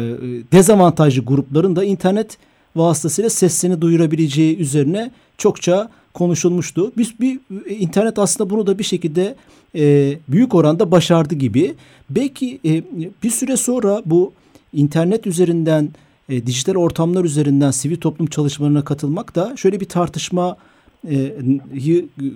dezavantajlı 0.52 1.24
grupların 1.24 1.76
da 1.76 1.84
internet 1.84 2.38
vasıtasıyla 2.76 3.30
sesini 3.30 3.80
duyurabileceği 3.80 4.58
üzerine 4.58 5.10
çokça 5.38 5.90
konuşulmuştu. 6.14 6.92
Biz 6.96 7.20
bir 7.20 7.40
internet 7.68 8.18
aslında 8.18 8.50
bunu 8.50 8.66
da 8.66 8.78
bir 8.78 8.84
şekilde 8.84 9.34
e, 9.74 10.16
büyük 10.28 10.54
oranda 10.54 10.90
başardı 10.90 11.34
gibi. 11.34 11.74
Belki 12.10 12.58
e, 12.64 12.82
bir 13.22 13.30
süre 13.30 13.56
sonra 13.56 14.02
bu 14.06 14.32
internet 14.72 15.26
üzerinden 15.26 15.88
e, 16.28 16.46
dijital 16.46 16.74
ortamlar 16.74 17.24
üzerinden 17.24 17.70
sivil 17.70 17.96
toplum 17.96 18.26
çalışmalarına 18.26 18.84
katılmak 18.84 19.34
da 19.34 19.56
şöyle 19.56 19.80
bir 19.80 19.88
tartışmayı 19.88 20.56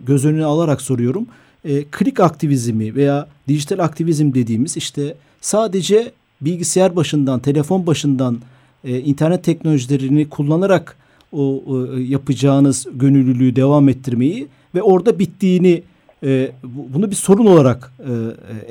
göz 0.07 0.25
önüne 0.25 0.45
alarak 0.45 0.81
soruyorum. 0.81 1.27
E, 1.65 1.85
klik 1.85 2.21
aktivizmi 2.21 2.95
veya 2.95 3.29
dijital 3.49 3.79
aktivizm 3.79 4.35
dediğimiz 4.35 4.77
işte 4.77 5.15
sadece 5.41 6.13
bilgisayar 6.41 6.97
başından, 6.97 7.41
telefon 7.41 7.87
başından 7.87 8.39
e, 8.85 9.01
internet 9.01 9.45
teknolojilerini 9.45 10.29
kullanarak 10.29 10.97
o 11.33 11.65
e, 11.97 12.01
yapacağınız 12.01 12.87
gönüllülüğü 12.93 13.57
devam 13.57 13.89
ettirmeyi 13.89 14.49
ve 14.75 14.83
orada 14.83 15.19
bittiğini 15.19 15.83
e, 16.25 16.51
bunu 16.65 17.11
bir 17.11 17.17
sorun 17.17 17.47
olarak 17.47 17.93
e, 17.99 18.13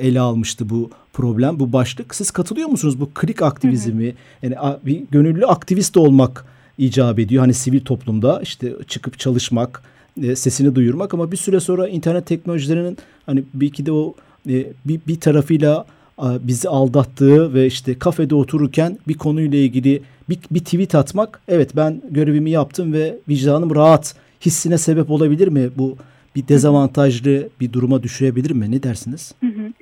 ele 0.06 0.20
almıştı 0.20 0.68
bu 0.68 0.90
problem, 1.12 1.60
bu 1.60 1.72
başlık. 1.72 2.14
Siz 2.14 2.30
katılıyor 2.30 2.68
musunuz 2.68 3.00
bu 3.00 3.10
klik 3.14 3.42
aktivizmi? 3.42 4.06
Hı 4.06 4.10
hı. 4.10 4.14
Yani 4.42 4.76
bir 4.86 5.02
gönüllü 5.10 5.46
aktivist 5.46 5.96
olmak 5.96 6.46
icap 6.78 7.18
ediyor. 7.18 7.40
Hani 7.40 7.54
sivil 7.54 7.80
toplumda 7.80 8.40
işte 8.42 8.72
çıkıp 8.88 9.18
çalışmak, 9.18 9.82
e, 10.22 10.36
sesini 10.36 10.74
duyurmak 10.74 11.14
ama 11.14 11.32
bir 11.32 11.36
süre 11.36 11.60
sonra 11.60 11.88
internet 11.88 12.26
teknolojilerinin 12.26 12.98
hani 13.26 13.44
belki 13.54 13.86
de 13.86 13.92
o 13.92 14.14
e, 14.48 14.66
bir, 14.84 15.00
bir 15.06 15.20
tarafıyla 15.20 15.86
bizi 16.18 16.68
aldattığı 16.68 17.54
ve 17.54 17.66
işte 17.66 17.98
kafede 17.98 18.34
otururken 18.34 18.98
bir 19.08 19.18
konuyla 19.18 19.58
ilgili 19.58 20.02
bir, 20.28 20.38
bir 20.50 20.60
tweet 20.60 20.94
atmak 20.94 21.40
evet 21.48 21.76
ben 21.76 22.02
görevimi 22.10 22.50
yaptım 22.50 22.92
ve 22.92 23.14
vicdanım 23.28 23.74
rahat 23.74 24.16
hissine 24.46 24.78
sebep 24.78 25.10
olabilir 25.10 25.48
mi? 25.48 25.68
Bu 25.78 25.96
bir 26.36 26.48
dezavantajlı 26.48 27.48
bir 27.60 27.72
duruma 27.72 28.02
düşürebilir 28.02 28.50
mi? 28.50 28.70
Ne 28.70 28.82
dersiniz? 28.82 29.34
Hı 29.40 29.46
hı. 29.46 29.72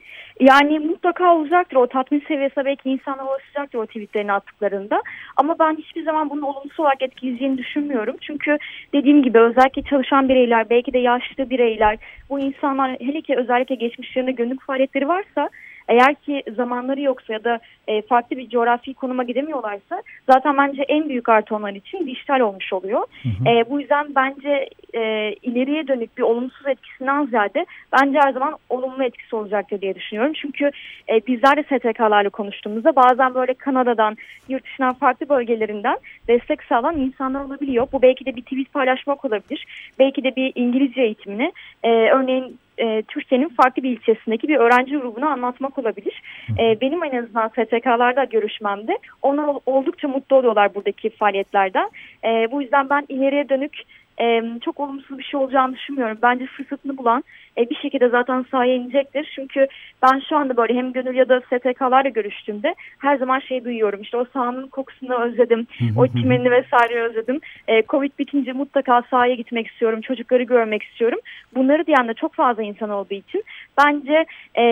Yani 0.41 0.79
mutlaka 0.79 1.35
olacaktır. 1.35 1.77
O 1.77 1.87
tatmin 1.87 2.25
seviyesi 2.29 2.57
belki 2.57 2.91
insanlara 2.91 3.29
ulaşacaktır 3.29 3.79
o 3.79 3.87
tweetlerini 3.87 4.33
attıklarında. 4.33 5.03
Ama 5.37 5.59
ben 5.59 5.77
hiçbir 5.77 6.05
zaman 6.05 6.31
bunu 6.31 6.47
olumsuz 6.47 6.81
olarak 6.81 7.03
etkileyeceğini 7.03 7.59
düşünmüyorum. 7.59 8.17
Çünkü 8.21 8.59
dediğim 8.93 9.23
gibi 9.23 9.39
özellikle 9.39 9.83
çalışan 9.83 10.29
bireyler, 10.29 10.71
belki 10.71 10.93
de 10.93 10.99
yaşlı 10.99 11.51
bireyler, 11.51 11.99
bu 12.31 12.41
insanlar 12.41 12.97
hele 13.01 13.21
ki 13.21 13.37
özellikle 13.37 13.75
geçmişlerinde 13.75 14.33
günlük 14.33 14.63
faaliyetleri 14.63 15.09
varsa 15.09 15.51
eğer 15.89 16.15
ki 16.15 16.43
zamanları 16.57 17.01
yoksa 17.01 17.33
ya 17.33 17.45
da 17.45 17.61
e, 17.89 18.03
farklı 18.03 18.37
bir 18.37 18.49
coğrafi 18.49 18.95
konuma 18.95 19.25
gidemiyorlarsa 19.25 20.03
zaten 20.31 20.57
bence 20.59 20.83
en 20.83 21.09
büyük 21.09 21.29
artı 21.29 21.55
onlar 21.55 21.73
için 21.73 22.07
dijital 22.07 22.41
olmuş 22.41 22.73
oluyor. 22.73 23.01
Hı 23.23 23.29
hı. 23.29 23.49
E, 23.49 23.71
bu 23.71 23.81
yüzden 23.81 24.15
bence 24.15 24.69
e, 24.95 25.33
ileriye 25.43 25.89
dönük 25.89 26.19
bir 26.19 26.23
olumsuz 26.23 26.67
etkisinden 26.67 27.27
ziyade 27.27 27.67
bence 27.93 28.19
her 28.19 28.33
zaman 28.33 28.57
olumlu 28.71 29.05
etkisi 29.05 29.37
olacaktır 29.37 29.81
diye 29.81 29.95
düşünüyorum. 29.95 30.33
Çünkü 30.33 30.71
e, 31.09 31.27
bizler 31.27 31.57
de 31.57 31.63
STK'larla 31.63 32.31
konuştuğumuzda 32.31 32.97
bazen 32.97 33.35
böyle 33.35 33.55
Kanada'dan, 33.55 34.17
yurt 34.49 34.65
dışından 34.65 34.93
farklı 34.93 35.29
bölgelerinden 35.29 35.97
destek 36.29 36.63
sağlanan 36.63 37.01
insanlar 37.01 37.45
olabiliyor. 37.45 37.87
Bu 37.93 38.03
belki 38.03 38.27
de 38.27 38.37
bir 38.37 38.43
tweet 38.43 38.73
paylaşmak 38.73 39.25
olabilir. 39.25 39.67
Belki 39.99 40.25
de 40.25 40.37
bir 40.37 40.53
İngilizce 40.55 41.03
eğitimini 41.03 41.53
e, 41.83 41.91
örneğin 41.91 42.59
e, 42.79 43.03
Türkiye'nin 43.03 43.49
farklı 43.49 43.83
bir 43.83 43.91
ilçesindeki 43.91 44.49
bir 44.49 44.57
öğrenci 44.57 44.97
grubunu 44.97 45.27
anlatmak 45.27 45.79
olabilir. 45.79 46.23
E, 46.59 46.81
benim 46.81 47.05
en 47.05 47.23
azından 47.23 47.49
STK'larda 47.49 48.25
görüşmemde 48.25 48.99
onlar 49.23 49.57
oldukça 49.67 50.09
mutlu 50.09 50.37
oluyorlar 50.37 50.75
buradaki 50.75 51.11
faaliyetlerden. 51.11 51.91
E, 52.25 52.53
bu 52.53 52.63
yüzden 52.63 52.91
ben 52.91 53.07
ileriye 53.09 53.49
dönük 53.49 53.83
e, 54.21 54.43
çok 54.61 54.81
olumsuz 54.81 55.19
bir 55.19 55.25
şey 55.25 55.41
olacağını 55.41 55.75
düşünmüyorum. 55.75 56.19
Bence 56.23 56.47
fırsatını 56.47 56.99
bulan 56.99 57.25
e, 57.59 57.71
bir 57.71 57.75
şekilde 57.75 58.09
zaten 58.09 58.45
sahaya 58.51 58.75
inecektir. 58.75 59.33
Çünkü 59.35 59.67
ben 60.03 60.23
şu 60.29 60.37
anda 60.37 60.57
böyle 60.57 60.75
hem 60.75 60.93
gönül 60.93 61.15
ya 61.15 61.29
da 61.29 61.41
STK'larla 61.41 62.09
görüştüğümde 62.09 62.75
her 62.99 63.17
zaman 63.17 63.39
şey 63.41 63.65
duyuyorum. 63.65 64.03
İşte 64.03 64.17
o 64.17 64.25
sahanın 64.33 64.67
kokusunu 64.67 65.15
özledim. 65.15 65.67
o 65.97 66.07
çimenini 66.07 66.51
vesaire 66.51 67.03
özledim. 67.03 67.41
E, 67.69 67.83
Covid 67.83 68.13
bitince 68.19 68.53
mutlaka 68.53 69.03
sahaya 69.11 69.35
gitmek 69.35 69.67
istiyorum. 69.67 70.01
Çocukları 70.01 70.43
görmek 70.43 70.83
istiyorum. 70.83 71.19
Bunları 71.55 71.87
diyen 71.87 72.09
de 72.09 72.15
çok 72.15 72.35
fazla 72.35 72.63
insan 72.63 72.91
olduğu 72.91 73.15
için 73.15 73.45
bence 73.79 74.25
e, 74.55 74.65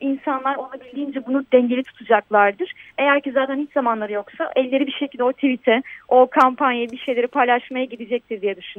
insanlar 0.00 0.56
olabildiğince 0.56 1.26
bunu 1.26 1.44
dengeli 1.52 1.82
tutacaklardır. 1.82 2.72
Eğer 2.98 3.20
ki 3.20 3.32
zaten 3.32 3.56
hiç 3.56 3.72
zamanları 3.72 4.12
yoksa 4.12 4.52
elleri 4.56 4.86
bir 4.86 4.92
şekilde 4.92 5.24
o 5.24 5.32
tweet'e, 5.32 5.82
o 6.08 6.26
kampanyayı 6.26 6.90
bir 6.90 6.98
şeyleri 6.98 7.26
paylaşmaya 7.26 7.84
gidecektir 7.84 8.40
diye 8.40 8.56
düşünüyorum. 8.56 8.77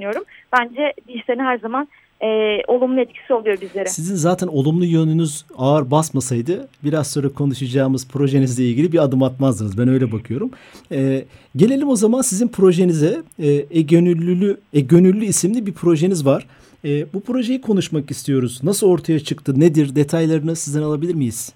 Bence 0.53 0.93
dijitalin 1.07 1.39
her 1.39 1.57
zaman 1.57 1.87
e, 2.21 2.59
olumlu 2.67 2.99
etkisi 2.99 3.33
oluyor 3.33 3.61
bizlere. 3.61 3.85
Sizin 3.85 4.15
zaten 4.15 4.47
olumlu 4.47 4.85
yönünüz 4.85 5.45
ağır 5.57 5.91
basmasaydı 5.91 6.67
biraz 6.83 7.11
sonra 7.11 7.29
konuşacağımız 7.29 8.07
projenizle 8.07 8.63
ilgili 8.63 8.91
bir 8.91 9.03
adım 9.03 9.23
atmazdınız. 9.23 9.77
Ben 9.77 9.87
öyle 9.87 10.11
bakıyorum. 10.11 10.51
E, 10.91 11.25
gelelim 11.55 11.89
o 11.89 11.95
zaman 11.95 12.21
sizin 12.21 12.47
projenize. 12.47 13.23
E, 13.39 13.47
e 13.71 13.81
Gönüllü 14.81 15.25
isimli 15.25 15.65
bir 15.65 15.73
projeniz 15.73 16.25
var. 16.25 16.47
E, 16.85 17.13
bu 17.13 17.21
projeyi 17.21 17.61
konuşmak 17.61 18.11
istiyoruz. 18.11 18.59
Nasıl 18.63 18.87
ortaya 18.87 19.19
çıktı, 19.19 19.59
nedir, 19.59 19.95
detaylarını 19.95 20.55
sizden 20.55 20.81
alabilir 20.81 21.15
miyiz? 21.15 21.53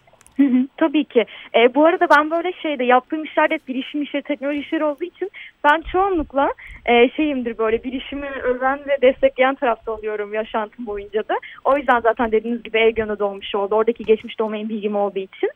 Tabii 0.77 1.03
ki. 1.03 1.25
E, 1.55 1.75
bu 1.75 1.85
arada 1.85 2.07
ben 2.17 2.31
böyle 2.31 2.53
şeyde 2.53 2.83
yaptığım 2.83 3.23
işler 3.23 3.49
de 3.49 3.59
bilişim 3.67 4.01
işleri, 4.01 4.23
teknoloji 4.23 4.59
işleri 4.59 4.83
olduğu 4.83 5.03
için 5.03 5.31
ben 5.63 5.81
çoğunlukla 5.91 6.49
e, 6.85 7.09
şeyimdir 7.09 7.57
böyle 7.57 7.83
bilişimi 7.83 8.25
öven 8.25 8.79
ve 8.87 8.97
destekleyen 9.01 9.55
tarafta 9.55 9.91
oluyorum 9.91 10.33
yaşantım 10.33 10.85
boyunca 10.85 11.19
da. 11.29 11.33
O 11.63 11.77
yüzden 11.77 11.99
zaten 11.99 12.31
dediğiniz 12.31 12.63
gibi 12.63 12.77
E-Gön'e 12.77 13.19
doğmuş 13.19 13.55
oldu. 13.55 13.75
Oradaki 13.75 14.03
geçmiş 14.03 14.39
domain 14.39 14.69
bilgim 14.69 14.95
olduğu 14.95 15.19
için. 15.19 15.49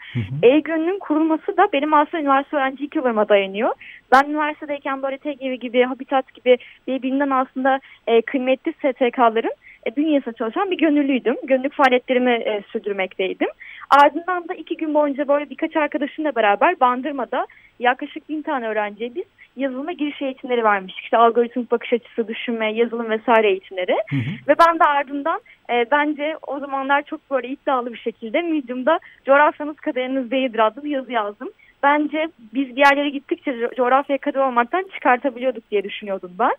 E-Gön'ün 0.43 0.99
kurulması 0.99 1.57
da 1.57 1.67
benim 1.73 1.93
aslında 1.93 2.23
üniversite 2.23 2.57
öğrenci 2.57 2.83
ilk 2.83 2.95
yıllarıma 2.95 3.29
dayanıyor. 3.29 3.71
Ben 4.11 4.29
üniversitedeyken 4.29 5.03
böyle 5.03 5.17
TGV 5.17 5.53
gibi, 5.53 5.83
Habitat 5.83 6.33
gibi 6.33 6.57
birbirinden 6.87 7.29
aslında 7.29 7.79
e, 8.07 8.21
kıymetli 8.21 8.73
STK'ların 8.73 9.53
e, 9.87 9.95
bünyesinde 9.95 10.35
çalışan 10.35 10.71
bir 10.71 10.77
gönüllüydüm. 10.77 11.35
Gönüllük 11.43 11.73
faaliyetlerimi 11.73 12.31
e, 12.31 12.63
sürdürmekteydim. 12.71 13.47
Ardından 13.89 14.47
da 14.47 14.53
iki 14.53 14.77
gün 14.77 14.93
boyunca 14.93 15.27
böyle 15.27 15.49
birkaç 15.49 15.75
arkadaşımla 15.75 16.35
beraber 16.35 16.79
Bandırma'da 16.79 17.47
yaklaşık 17.79 18.29
bin 18.29 18.41
tane 18.41 18.67
öğrenciye 18.67 19.15
biz 19.15 19.25
yazılıma 19.55 19.91
giriş 19.91 20.21
eğitimleri 20.21 20.63
vermiştik. 20.63 21.03
İşte 21.03 21.17
algoritmik 21.17 21.71
bakış 21.71 21.93
açısı, 21.93 22.27
düşünme, 22.27 22.73
yazılım 22.73 23.09
vesaire 23.09 23.49
eğitimleri. 23.49 23.95
Hı 24.09 24.15
hı. 24.15 24.31
Ve 24.47 24.55
ben 24.67 24.79
de 24.79 24.83
ardından 24.83 25.41
e, 25.69 25.85
bence 25.91 26.37
o 26.47 26.59
zamanlar 26.59 27.01
çok 27.01 27.31
böyle 27.31 27.47
iddialı 27.47 27.93
bir 27.93 27.99
şekilde 27.99 28.41
Medium'da 28.41 28.99
coğrafyanız 29.25 29.75
kaderiniz 29.75 30.31
değildir 30.31 30.67
adlı 30.67 30.83
bir 30.83 30.89
yazı 30.89 31.11
yazdım 31.11 31.49
bence 31.83 32.27
biz 32.53 32.75
bir 32.75 32.85
yerlere 32.85 33.09
gittikçe 33.09 33.69
coğrafya 33.77 34.17
kadar 34.17 34.47
olmaktan 34.47 34.85
çıkartabiliyorduk 34.93 35.71
diye 35.71 35.83
düşünüyordum 35.83 36.31
ben. 36.39 36.53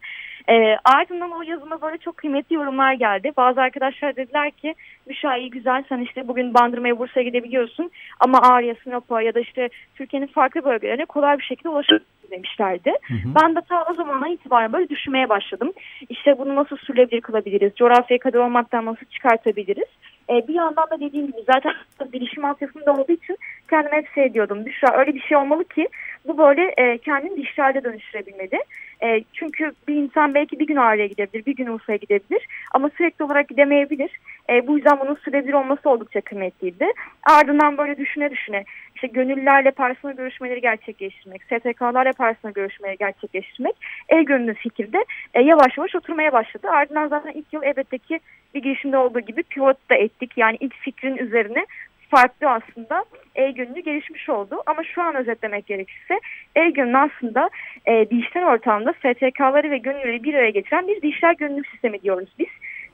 E, 0.49 0.77
ardından 0.85 1.31
o 1.31 1.43
yazıma 1.43 1.83
böyle 1.83 1.99
çok 1.99 2.17
kıymetli 2.17 2.57
yorumlar 2.57 2.93
geldi. 2.93 3.33
Bazı 3.37 3.61
arkadaşlar 3.61 4.17
dediler 4.17 4.51
ki 4.51 4.75
Müşayi 5.07 5.51
güzel 5.51 5.85
sen 5.89 5.99
işte 5.99 6.29
bugün 6.29 6.55
Bandırma'ya 6.55 6.99
Bursa'ya 6.99 7.25
gidebiliyorsun 7.25 7.91
ama 8.21 8.39
Ağrı'ya, 8.43 8.75
Sinop'a 8.85 9.23
ya 9.23 9.35
da 9.35 9.41
işte 9.41 9.69
Türkiye'nin 9.95 10.27
farklı 10.27 10.65
bölgelerine 10.65 11.05
kolay 11.05 11.39
bir 11.39 11.45
şekilde 11.45 11.69
ulaşabiliyorsun 11.69 12.19
demişlerdi. 12.31 12.91
Hı 13.09 13.15
hı. 13.15 13.35
Ben 13.43 13.57
de 13.57 13.61
ta 13.69 13.85
o 13.91 13.95
zamandan 13.95 14.31
itibaren 14.31 14.73
böyle 14.73 14.89
düşünmeye 14.89 15.29
başladım. 15.29 15.73
İşte 16.09 16.39
bunu 16.39 16.55
nasıl 16.55 16.77
sürülebilir 16.77 17.21
kılabiliriz? 17.21 17.77
Coğrafya 17.77 18.19
kadar 18.19 18.39
olmaktan 18.39 18.85
nasıl 18.85 19.07
çıkartabiliriz? 19.07 19.89
E, 20.31 20.49
bir 20.49 20.55
yandan 20.55 20.91
da 20.91 21.01
dediğim 21.01 21.27
gibi 21.27 21.43
zaten 21.47 21.73
bilişim 22.13 22.45
altyapımda 22.45 22.93
olduğu 22.93 23.13
için 23.13 23.37
kendime 23.71 23.97
hep 23.97 24.15
şey 24.15 24.35
diyordum. 24.35 24.67
Büşra 24.67 24.99
öyle 24.99 25.15
bir 25.15 25.21
şey 25.21 25.37
olmalı 25.37 25.65
ki 25.65 25.89
bu 26.27 26.39
böyle 26.39 26.75
e, 26.77 26.99
kendini 26.99 27.37
dijitalde 27.37 27.85
dönüştürebilmeli. 27.85 28.61
E, 29.03 29.25
çünkü 29.33 29.73
bir 29.89 29.95
insan 29.95 30.35
belki 30.35 30.59
bir 30.59 30.67
gün 30.67 30.77
Ağrı'ya 30.77 31.07
gidebilir, 31.07 31.47
bir 31.47 31.57
gün 31.57 31.67
Urfa'ya 31.67 31.97
gidebilir 31.97 32.47
ama 32.75 32.91
sürekli 32.97 33.25
olarak 33.25 33.49
gidemeyebilir. 33.49 34.11
E, 34.51 34.67
bu 34.67 34.77
yüzden 34.77 35.01
bunun 35.01 35.15
sürebilir 35.15 35.53
olması 35.53 35.91
oldukça 35.91 36.21
kıymetliydi. 36.21 36.87
Ardından 37.23 37.79
böyle 37.79 37.97
düşüne 37.97 38.31
düşüne 38.31 38.65
işte 38.95 39.07
gönüllülerle 39.07 39.71
personel 39.71 40.17
görüşmeleri 40.17 40.61
gerçekleştirmek, 40.61 41.43
STK'larla 41.43 42.13
personel 42.13 42.55
görüşmeleri 42.55 42.97
gerçekleştirmek 42.97 43.75
el 44.09 44.23
gönüllü 44.23 44.55
fikirde 44.55 45.05
e, 45.35 45.43
yavaş 45.43 45.79
yavaş 45.79 45.95
oturmaya 45.95 46.33
başladı. 46.33 46.69
Ardından 46.71 47.09
zaten 47.09 47.33
ilk 47.33 47.53
yıl 47.53 47.63
elbette 47.63 47.99
ki 47.99 48.21
bir 48.55 48.63
girişimde 48.63 48.99
olduğu 48.99 49.21
gibi 49.21 49.43
pivot 49.43 49.91
da 49.91 49.95
ettik. 49.95 50.33
Yani 50.37 50.57
ilk 50.61 50.75
fikrin 50.75 51.17
üzerine 51.17 51.67
farklı 52.11 52.51
aslında 52.51 53.05
e-gönüllü 53.35 53.81
gelişmiş 53.81 54.29
oldu. 54.29 54.63
Ama 54.67 54.85
şu 54.85 55.03
an 55.03 55.15
özetlemek 55.15 55.67
gerekirse 55.67 56.21
e-gönüllü 56.57 56.99
aslında 56.99 57.51
e, 57.87 58.11
dijital 58.11 58.43
ortamda 58.43 58.93
STK'ları 58.93 59.71
ve 59.71 59.79
gönüllüleri 59.79 60.23
bir 60.23 60.35
araya 60.35 60.51
getiren 60.51 60.89
bir 60.89 61.03
dijital 61.03 61.35
gönüllülük 61.35 61.69
sistemi 61.69 62.03
diyoruz 62.03 62.29
biz. 62.39 62.49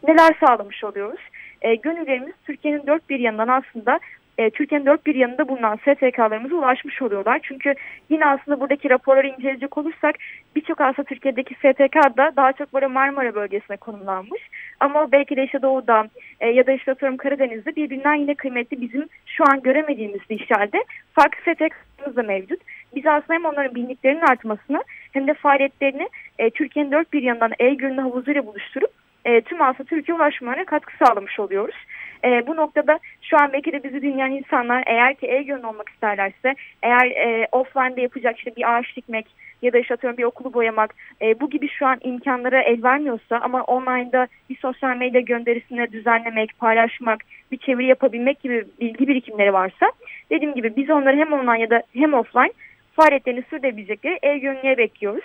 Neler 0.09 0.37
sağlamış 0.41 0.85
oluyoruz? 0.85 1.21
E, 1.63 1.75
gönüllerimiz 1.75 2.35
Türkiye'nin 2.47 2.87
dört 2.87 3.11
bir 3.11 3.19
yanından 3.19 3.49
aslında 3.49 4.01
e, 4.39 4.51
Türkiye'nin 4.51 4.87
dört 4.87 5.07
bir 5.07 5.15
yanında 5.15 5.49
bulunan 5.49 5.77
STK'larımıza 5.77 6.57
ulaşmış 6.57 7.03
oluyorlar. 7.03 7.41
Çünkü 7.43 7.75
yine 8.09 8.27
aslında 8.27 8.61
buradaki 8.61 8.91
raporları 8.91 9.27
inceleyecek 9.27 9.79
olursak 9.79 10.15
birçok 10.57 10.81
aslında 10.81 11.09
Türkiye'deki 11.09 11.55
STK 11.55 12.17
da 12.17 12.33
daha 12.37 12.53
çok 12.53 12.75
böyle 12.75 12.87
Marmara 12.87 13.35
bölgesine 13.35 13.77
konumlanmış. 13.77 14.43
Ama 14.81 15.13
belki 15.13 15.37
de 15.37 15.45
işte 15.45 15.63
Doğu'da 15.63 16.09
e, 16.41 16.49
ya 16.49 16.67
da 16.67 16.73
işte 16.73 16.93
atıyorum 16.93 17.17
Karadeniz'de 17.17 17.77
birbirinden 17.77 18.15
yine 18.15 18.35
kıymetli 18.35 18.81
bizim 18.81 19.09
şu 19.27 19.45
an 19.45 19.63
göremediğimiz 19.63 20.21
dişlerde 20.31 20.85
farklı 21.13 21.39
STK'larımız 21.41 22.17
da 22.17 22.23
mevcut. 22.23 22.61
Biz 22.97 23.07
aslında 23.07 23.35
hem 23.35 23.45
onların 23.45 23.75
bildiklerinin 23.75 24.21
artmasını 24.21 24.85
hem 25.13 25.27
de 25.27 25.35
faaliyetlerini 25.35 26.09
e, 26.39 26.51
Türkiye'nin 26.51 26.93
dört 26.93 27.13
bir 27.13 27.23
yanından 27.23 27.53
el-gönlü 27.59 28.01
havuzuyla 28.01 28.47
buluşturup 28.47 28.91
e, 29.25 29.41
tüm 29.41 29.63
aslında 29.63 29.89
Türkiye 29.89 30.17
ulaşmalarına 30.17 30.65
katkı 30.65 30.93
sağlamış 31.07 31.41
oluyoruz. 31.41 31.77
E, 32.25 32.47
bu 32.47 32.57
noktada 32.57 32.99
şu 33.23 33.37
an 33.37 33.53
belki 33.53 33.73
de 33.73 33.83
bizi 33.83 34.03
dinleyen 34.03 34.31
insanlar 34.31 34.83
eğer 34.87 35.15
ki 35.15 35.27
e-gönül 35.27 35.65
olmak 35.65 35.89
isterlerse 35.89 36.55
eğer 36.83 37.07
e, 37.07 37.49
offline'da 37.53 38.01
yapacak 38.01 38.39
işte 38.39 38.57
bir 38.57 38.75
ağaç 38.75 38.97
dikmek 38.97 39.27
ya 39.63 39.73
da 39.73 39.79
işte 39.79 39.97
bir 40.19 40.25
okulu 40.25 40.55
boyamak 40.55 40.95
e, 41.23 41.41
bu 41.41 41.51
gibi 41.51 41.69
şu 41.69 41.87
an 41.87 41.99
imkanlara 42.05 42.63
el 42.63 42.83
vermiyorsa 42.83 43.37
ama 43.37 43.63
online'da 43.63 44.27
bir 44.51 44.57
sosyal 44.57 44.97
medya 44.97 45.21
gönderisini 45.21 45.93
düzenlemek, 45.93 46.59
paylaşmak, 46.59 47.21
bir 47.53 47.59
çeviri 47.59 47.87
yapabilmek 47.87 48.41
gibi 48.41 48.65
bilgi 48.81 49.09
birikimleri 49.09 49.53
varsa 49.53 49.93
dediğim 50.31 50.55
gibi 50.55 50.77
biz 50.77 50.91
onları 50.91 51.17
hem 51.17 51.33
online 51.33 51.61
ya 51.61 51.71
da 51.71 51.83
hem 51.95 52.15
offline 52.15 52.53
faaliyetlerini 52.97 53.43
sürdürebilecekleri 53.51 54.19
e-gönüllüye 54.23 54.79
bekliyoruz. 54.79 55.25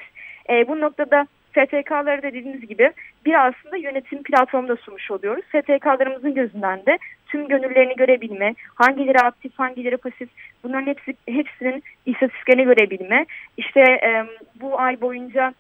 E, 0.50 0.68
bu 0.68 0.80
noktada 0.80 1.28
STK'ları 1.50 2.24
da 2.24 2.28
dediğiniz 2.28 2.68
gibi 2.68 2.92
bir 3.26 3.48
aslında 3.48 3.78
yönetim 3.78 4.24
platformu 4.24 4.68
da 4.68 4.76
sunmuş 4.76 5.12
oluyoruz. 5.12 5.46
STK'larımızın 5.46 6.34
gözünden 6.34 6.86
de 6.86 6.98
tüm 7.28 7.48
gönüllerini 7.48 7.96
görebilme, 7.96 8.56
hangileri 8.76 9.20
aktif, 9.20 9.60
hangileri 9.60 9.98
pasif 9.98 10.30
bunların 10.64 10.88
hepsi, 10.88 11.14
hepsinin 11.28 11.84
istatistiklerini 12.06 12.64
görebilme. 12.64 13.26
İşte 13.58 13.82
e, 13.82 14.26
bu 14.62 14.80
ay 14.80 15.02
boyunca 15.02 15.54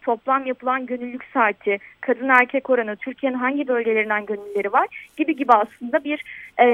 toplam 0.00 0.46
yapılan 0.46 0.86
gönüllülük 0.86 1.24
saati, 1.34 1.78
kadın 2.00 2.28
erkek 2.28 2.70
oranı, 2.70 2.96
Türkiye'nin 2.96 3.36
hangi 3.36 3.68
bölgelerinden 3.68 4.26
gönüllüleri 4.26 4.72
var 4.72 4.88
gibi 5.16 5.36
gibi 5.36 5.52
aslında 5.52 6.04
bir 6.04 6.24
e, 6.60 6.66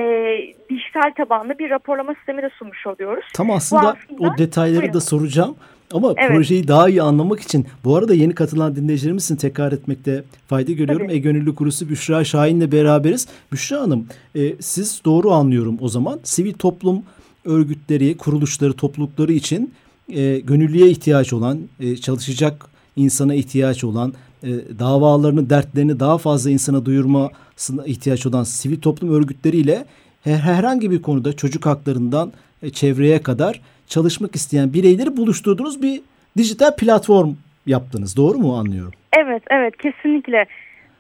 dijital 0.71 1.11
tabanlı 1.17 1.59
bir 1.59 1.71
raporlama 1.71 2.15
sistemi 2.15 2.43
de 2.43 2.51
sunmuş 2.59 2.87
oluyoruz. 2.87 3.25
Tam 3.35 3.51
aslında, 3.51 3.97
aslında 3.97 4.29
o 4.29 4.39
detayları 4.39 4.81
buyurun. 4.81 4.95
da 4.95 5.01
soracağım. 5.01 5.57
Ama 5.93 6.15
evet. 6.17 6.31
projeyi 6.31 6.69
daha 6.69 6.89
iyi 6.89 7.03
anlamak 7.03 7.41
için 7.41 7.67
bu 7.85 7.97
arada 7.97 8.15
yeni 8.15 8.35
katılan 8.35 8.77
dinleyicilerimizin 8.77 9.37
tekrar 9.37 9.73
etmekte 9.73 10.25
fayda 10.47 10.73
görüyorum. 10.73 11.11
E-Gönüllü 11.11 11.55
Kurusu 11.55 11.89
Büşra 11.89 12.25
Şahin'le 12.25 12.73
beraberiz. 12.73 13.29
Büşra 13.53 13.81
Hanım 13.81 14.09
e, 14.35 14.63
siz 14.63 15.01
doğru 15.05 15.31
anlıyorum 15.31 15.79
o 15.81 15.89
zaman. 15.89 16.21
Sivil 16.23 16.55
toplum 16.55 17.05
örgütleri, 17.45 18.17
kuruluşları, 18.17 18.73
toplulukları 18.73 19.33
için 19.33 19.75
e, 20.09 20.39
gönüllüye 20.39 20.89
ihtiyaç 20.89 21.33
olan, 21.33 21.61
e, 21.81 21.97
çalışacak 21.97 22.67
insana 22.97 23.35
ihtiyaç 23.35 23.85
olan, 23.85 24.13
e, 24.43 24.49
davalarını, 24.79 25.51
dertlerini 25.51 26.01
daha 26.01 26.19
fazla 26.19 26.51
insana 26.51 26.85
duyurmasına 26.85 27.85
ihtiyaç 27.87 28.27
olan 28.27 28.45
sivil 28.45 28.81
toplum 28.81 29.15
örgütleriyle 29.15 29.85
her, 30.25 30.37
herhangi 30.37 30.91
bir 30.91 31.03
konuda 31.03 31.37
çocuk 31.37 31.67
haklarından 31.67 32.33
e, 32.63 32.71
çevreye 32.71 33.23
kadar 33.23 33.61
çalışmak 33.87 34.37
isteyen 34.37 34.73
bireyleri 34.73 35.17
buluşturduğunuz 35.17 35.83
bir 35.83 36.01
dijital 36.37 36.77
platform 36.77 37.35
yaptınız. 37.67 38.17
Doğru 38.17 38.39
mu 38.39 38.57
anlıyorum? 38.57 38.93
Evet, 39.17 39.43
evet 39.51 39.75
kesinlikle. 39.77 40.47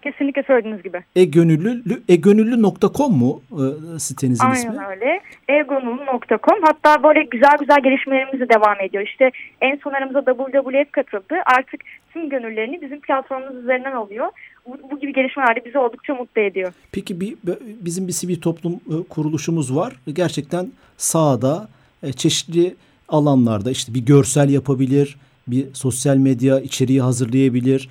Kesinlikle 0.07 0.43
söylediğiniz 0.43 0.83
gibi. 0.83 1.03
E-gönüllü, 1.17 2.03
egönüllü.com 2.09 3.13
mu 3.19 3.43
e, 3.53 3.99
sitenizin 3.99 4.45
Aynen 4.45 4.57
ismi? 4.57 4.71
Aynen 4.71 4.91
öyle. 4.91 5.21
egönüllü.com 5.49 6.59
hatta 6.63 7.03
böyle 7.03 7.23
güzel 7.23 7.57
güzel 7.61 7.83
gelişmelerimiz 7.83 8.41
de 8.41 8.49
devam 8.49 8.81
ediyor. 8.81 9.03
İşte 9.03 9.31
en 9.61 9.77
son 9.77 9.93
aramıza 9.93 10.25
WWF 10.25 10.93
katıldı. 10.93 11.35
Artık 11.59 11.81
tüm 12.13 12.29
gönüllerini 12.29 12.81
bizim 12.81 13.01
platformumuz 13.01 13.57
üzerinden 13.57 13.93
alıyor. 13.93 14.27
Bu, 14.67 14.79
bu 14.91 15.01
gibi 15.01 15.13
gelişmeler 15.13 15.57
de 15.57 15.65
bizi 15.65 15.79
oldukça 15.79 16.15
mutlu 16.15 16.41
ediyor. 16.41 16.73
Peki 16.93 17.21
bir, 17.21 17.35
bizim 17.81 18.09
bir 18.09 18.13
sivil 18.13 18.41
toplum 18.41 18.73
e, 18.73 19.09
kuruluşumuz 19.09 19.77
var. 19.77 19.93
Gerçekten 20.13 20.67
sahada 20.97 21.69
e, 22.03 22.13
çeşitli 22.13 22.75
alanlarda 23.09 23.71
işte 23.71 23.95
bir 23.95 24.07
görsel 24.07 24.51
yapabilir, 24.51 25.17
bir 25.49 25.75
sosyal 25.75 26.17
medya 26.17 26.61
içeriği 26.61 27.01
hazırlayabilir 27.01 27.89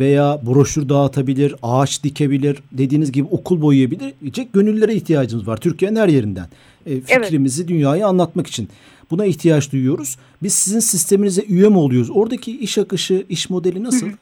veya 0.00 0.38
broşür 0.46 0.88
dağıtabilir, 0.88 1.54
ağaç 1.62 2.04
dikebilir, 2.04 2.62
dediğiniz 2.72 3.12
gibi 3.12 3.28
okul 3.30 3.62
boyayabilir. 3.62 4.14
Gönüllülere 4.52 4.94
ihtiyacımız 4.94 5.48
var 5.48 5.56
Türkiye'nin 5.56 5.96
her 5.96 6.08
yerinden. 6.08 6.46
E, 6.86 7.00
fikrimizi 7.00 7.62
evet. 7.62 7.68
dünyaya 7.68 8.06
anlatmak 8.06 8.46
için. 8.46 8.68
Buna 9.10 9.26
ihtiyaç 9.26 9.72
duyuyoruz. 9.72 10.18
Biz 10.42 10.54
sizin 10.54 10.80
sisteminize 10.80 11.42
üye 11.42 11.68
mi 11.68 11.78
oluyoruz? 11.78 12.10
Oradaki 12.14 12.58
iş 12.58 12.78
akışı, 12.78 13.24
iş 13.28 13.50
modeli 13.50 13.84
nasıl? 13.84 14.06
Hı 14.06 14.10
hı. 14.10 14.16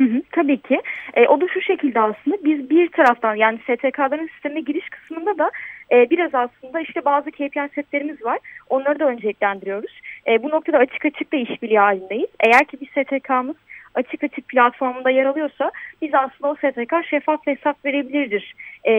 Hı 0.00 0.04
hı, 0.04 0.22
tabii 0.32 0.56
ki. 0.56 0.80
E, 1.14 1.26
o 1.26 1.40
da 1.40 1.48
şu 1.54 1.60
şekilde 1.60 2.00
aslında 2.00 2.36
biz 2.44 2.70
bir 2.70 2.88
taraftan 2.88 3.34
yani 3.34 3.58
STK'ların 3.58 4.26
sistemine 4.26 4.60
giriş 4.60 4.88
kısmında 4.88 5.38
da 5.38 5.50
e, 5.92 6.10
biraz 6.10 6.34
aslında 6.34 6.80
işte 6.80 7.04
bazı 7.04 7.30
KPI 7.30 7.68
setlerimiz 7.74 8.24
var. 8.24 8.38
Onları 8.68 8.98
da 8.98 9.04
önceliklendiriyoruz. 9.04 10.00
E, 10.28 10.42
bu 10.42 10.48
noktada 10.48 10.78
açık 10.78 11.04
açık 11.04 11.32
da 11.32 11.36
işbirliği 11.36 11.78
halindeyiz. 11.78 12.28
Eğer 12.40 12.64
ki 12.64 12.78
bir 12.80 12.86
STK'mız 12.86 13.56
açık 13.94 14.24
açık 14.24 14.48
platformunda 14.48 15.10
yer 15.10 15.24
alıyorsa 15.24 15.70
biz 16.02 16.10
aslında 16.14 16.50
o 16.50 16.54
STK 16.54 17.10
şeffaf 17.10 17.40
hesap 17.46 17.84
verebilirdir. 17.84 18.54
E, 18.84 18.92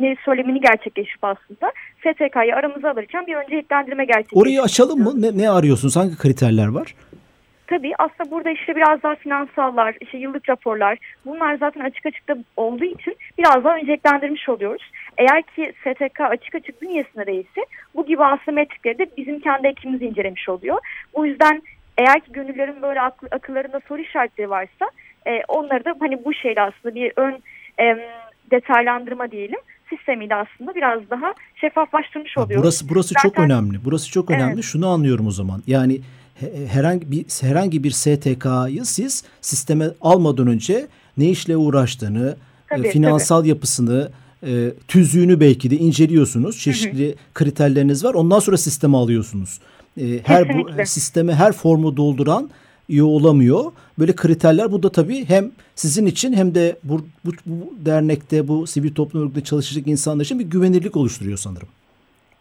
ne 0.00 0.16
söylemini 0.24 0.60
gerçekleşip 0.60 1.24
aslında 1.24 1.72
STK'yı 1.98 2.54
aramıza 2.54 2.90
alırken 2.90 3.26
bir 3.26 3.34
önceliklendirme 3.34 4.04
gerçekleştiriyoruz. 4.04 4.42
Orayı 4.42 4.62
açalım 4.62 5.02
mı? 5.02 5.22
Ne, 5.22 5.42
ne 5.42 5.50
arıyorsunuz? 5.50 5.96
Hangi 5.96 6.18
kriterler 6.18 6.68
var? 6.68 6.94
Tabii 7.68 7.92
aslında 7.98 8.30
burada 8.30 8.50
işte 8.50 8.76
biraz 8.76 9.02
daha 9.02 9.14
finansallar, 9.14 9.96
işte 10.00 10.18
yıllık 10.18 10.48
raporlar 10.48 10.98
bunlar 11.26 11.56
zaten 11.58 11.80
açık 11.80 12.06
açıkta 12.06 12.36
olduğu 12.56 12.84
için 12.84 13.16
biraz 13.38 13.64
daha 13.64 13.76
önceliklendirmiş 13.76 14.48
oluyoruz. 14.48 14.90
Eğer 15.18 15.42
ki 15.42 15.72
STK 15.80 16.20
açık 16.20 16.54
açık 16.54 16.82
bünyesinde 16.82 17.26
değilse 17.26 17.60
bu 17.94 18.06
gibi 18.06 18.24
aslında 18.24 18.52
metrikleri 18.52 18.98
de 18.98 19.06
bizim 19.16 19.40
kendi 19.40 19.66
ekibimiz 19.66 20.02
incelemiş 20.02 20.48
oluyor. 20.48 20.78
Bu 21.14 21.26
yüzden 21.26 21.62
eğer 21.98 22.20
ki 22.20 22.32
gönüllerin 22.32 22.82
böyle 22.82 23.00
akl 23.00 23.26
akıllarında 23.30 23.80
soru 23.88 24.00
işaretleri 24.00 24.50
varsa 24.50 24.90
e, 25.26 25.42
onları 25.48 25.84
da 25.84 25.94
hani 26.00 26.24
bu 26.24 26.34
şeyle 26.34 26.60
aslında 26.60 26.94
bir 26.94 27.12
ön 27.16 27.42
e, 27.80 27.84
detaylandırma 28.50 29.30
diyelim 29.30 29.58
sistemiyle 29.90 30.34
aslında 30.34 30.74
biraz 30.74 31.10
daha 31.10 31.34
şeffaflaştırmış 31.54 32.38
oluyoruz. 32.38 32.64
Burası 32.64 32.88
burası 32.88 33.14
Zaten, 33.14 33.28
çok 33.28 33.38
önemli. 33.38 33.84
Burası 33.84 34.10
çok 34.10 34.30
önemli. 34.30 34.54
Evet. 34.54 34.64
Şunu 34.64 34.88
anlıyorum 34.88 35.26
o 35.26 35.30
zaman. 35.30 35.62
Yani 35.66 36.00
herhangi 36.68 37.10
bir 37.10 37.24
herhangi 37.40 37.84
bir 37.84 37.90
STK'yı 37.90 38.84
siz 38.84 39.24
sisteme 39.40 39.86
almadan 40.00 40.46
önce 40.46 40.86
ne 41.16 41.28
işle 41.28 41.56
uğraştığını, 41.56 42.36
e, 42.70 42.76
tabii, 42.76 42.88
finansal 42.88 43.40
tabii. 43.40 43.48
yapısını, 43.48 44.10
e, 44.42 44.50
tüzüğünü 44.88 45.40
belki 45.40 45.70
de 45.70 45.76
inceliyorsunuz. 45.76 46.58
Çeşitli 46.58 47.06
hı 47.06 47.12
hı. 47.12 47.16
kriterleriniz 47.34 48.04
var. 48.04 48.14
Ondan 48.14 48.38
sonra 48.38 48.56
sisteme 48.56 48.96
alıyorsunuz. 48.96 49.60
E, 49.98 50.18
her 50.24 50.48
bu 50.48 50.84
sisteme 50.84 51.34
her 51.34 51.52
formu 51.52 51.96
dolduran 51.96 52.50
üye 52.88 53.02
olamıyor. 53.02 53.72
Böyle 53.98 54.16
kriterler 54.16 54.72
bu 54.72 54.82
da 54.82 54.92
tabii 54.92 55.28
hem 55.28 55.50
sizin 55.74 56.06
için 56.06 56.32
hem 56.32 56.54
de 56.54 56.76
bu, 56.84 57.06
bu, 57.24 57.30
bu 57.46 57.74
dernekte 57.86 58.48
bu 58.48 58.66
sivil 58.66 58.94
toplum 58.94 59.22
örgütünde 59.22 59.44
çalışacak 59.44 59.86
insanlar 59.86 60.24
için 60.24 60.38
bir 60.38 60.44
güvenirlik 60.44 60.96
oluşturuyor 60.96 61.38
sanırım. 61.38 61.68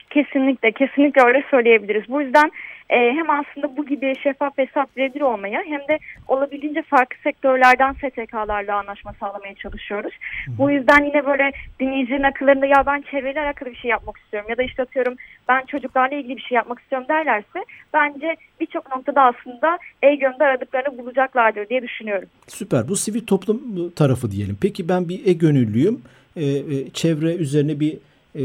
Kesinlikle, 0.10 0.72
kesinlikle 0.72 1.22
öyle 1.22 1.44
söyleyebiliriz. 1.52 2.04
Bu 2.10 2.22
yüzden 2.22 2.52
e, 2.90 2.96
hem 2.96 3.30
aslında 3.30 3.78
bu 3.78 3.86
gibi 3.86 4.14
şeffaf 4.24 4.58
hesap 4.58 4.98
verebilir 4.98 5.22
olmaya 5.22 5.64
hem 5.66 5.80
de 5.80 6.00
olabildiğince 6.28 6.82
farklı 6.82 7.18
sektörlerden 7.24 7.94
STK'larla 7.94 8.80
anlaşma 8.80 9.14
sağlamaya 9.20 9.56
çalışıyoruz. 9.56 10.14
Hı. 10.46 10.52
Bu 10.58 10.72
yüzden 10.72 11.06
yine 11.06 11.26
böyle 11.26 11.52
dinleyicinin 11.80 12.24
akıllarında 12.24 12.66
ya 12.66 12.86
ben 12.86 13.04
çevreyle 13.12 13.42
alakalı 13.42 13.70
bir 13.72 13.76
şey 13.76 13.92
yapmak 13.92 14.18
istiyorum 14.18 14.50
ya 14.50 14.58
da 14.58 14.64
işte 14.64 14.82
atıyorum 14.82 15.16
ben 15.48 15.66
çocuklarla 15.66 16.16
ilgili 16.16 16.38
bir 16.38 16.42
şey 16.42 16.56
yapmak 16.56 16.80
istiyorum 16.80 17.08
derlerse 17.10 17.66
bence 17.94 18.36
birçok 18.60 18.96
noktada 18.96 19.22
aslında 19.22 19.80
e-gönde 20.02 20.44
aradıklarını 20.44 20.98
bulacaklardır 20.98 21.70
diye 21.70 21.82
düşünüyorum. 21.82 22.30
Süper. 22.48 22.88
Bu 22.88 22.96
sivil 22.96 23.26
toplum 23.26 23.90
tarafı 23.90 24.32
diyelim. 24.32 24.58
Peki 24.62 24.90
ben 24.90 25.10
bir 25.10 25.26
e-gönüllüyüm. 25.26 26.02
Ee, 26.38 26.90
çevre 26.94 27.36
üzerine 27.36 27.80
bir 27.80 27.98
e, 28.36 28.42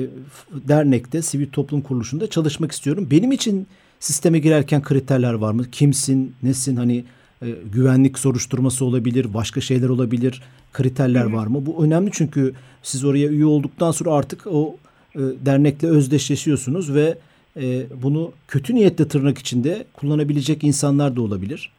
dernekte, 0.50 1.22
sivil 1.22 1.50
toplum 1.50 1.81
kuruluşunda 1.81 2.31
çalışmak 2.31 2.72
istiyorum. 2.72 3.09
Benim 3.11 3.33
için 3.33 3.66
sisteme 4.03 4.38
girerken 4.38 4.83
kriterler 4.83 5.33
var 5.33 5.53
mı? 5.53 5.71
Kimsin, 5.71 6.37
nesin? 6.43 6.77
Hani 6.77 7.05
e, 7.43 7.47
güvenlik 7.73 8.19
soruşturması 8.19 8.85
olabilir, 8.85 9.35
başka 9.35 9.61
şeyler 9.61 9.88
olabilir. 9.88 10.43
Kriterler 10.73 11.25
var 11.25 11.47
mı? 11.47 11.67
Bu 11.67 11.85
önemli 11.85 12.11
çünkü 12.12 12.55
siz 12.83 13.05
oraya 13.05 13.29
üye 13.29 13.45
olduktan 13.45 13.91
sonra 13.91 14.11
artık 14.11 14.47
o 14.47 14.77
e, 15.15 15.21
dernekle 15.21 15.88
özdeşleşiyorsunuz 15.88 16.95
ve 16.95 17.19
e, 17.57 17.62
bunu 18.03 18.33
kötü 18.49 18.75
niyetle 18.75 19.09
tırnak 19.09 19.38
içinde 19.38 19.85
kullanabilecek 19.95 20.65
insanlar 20.65 21.17
da 21.17 21.23
olabilir. 21.23 21.73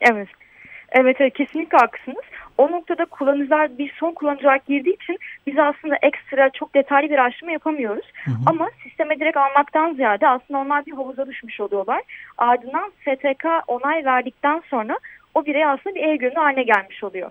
Evet. 0.00 0.28
Evet, 0.92 1.16
evet 1.20 1.34
kesinlikle 1.34 1.78
haklısınız. 1.78 2.24
O 2.58 2.70
noktada 2.70 3.04
kullanıcılar 3.04 3.78
bir 3.78 3.92
son 4.00 4.12
kullanıcı 4.12 4.46
olarak 4.46 4.66
girdiği 4.66 4.94
için 4.94 5.18
biz 5.46 5.58
aslında 5.58 5.96
ekstra 6.02 6.50
çok 6.50 6.74
detaylı 6.74 7.10
bir 7.10 7.18
araştırma 7.18 7.52
yapamıyoruz. 7.52 8.04
Hı 8.24 8.30
hı. 8.30 8.34
Ama 8.46 8.70
sisteme 8.82 9.20
direkt 9.20 9.36
almaktan 9.36 9.94
ziyade 9.94 10.28
aslında 10.28 10.60
onlar 10.60 10.86
bir 10.86 10.92
havuza 10.92 11.26
düşmüş 11.26 11.60
oluyorlar. 11.60 12.02
Ardından 12.38 12.92
STK 13.00 13.44
onay 13.66 14.04
verdikten 14.04 14.62
sonra 14.70 14.98
o 15.34 15.46
birey 15.46 15.66
aslında 15.66 15.94
bir 15.94 16.02
e-gönlü 16.02 16.34
haline 16.34 16.62
gelmiş 16.62 17.04
oluyor. 17.04 17.30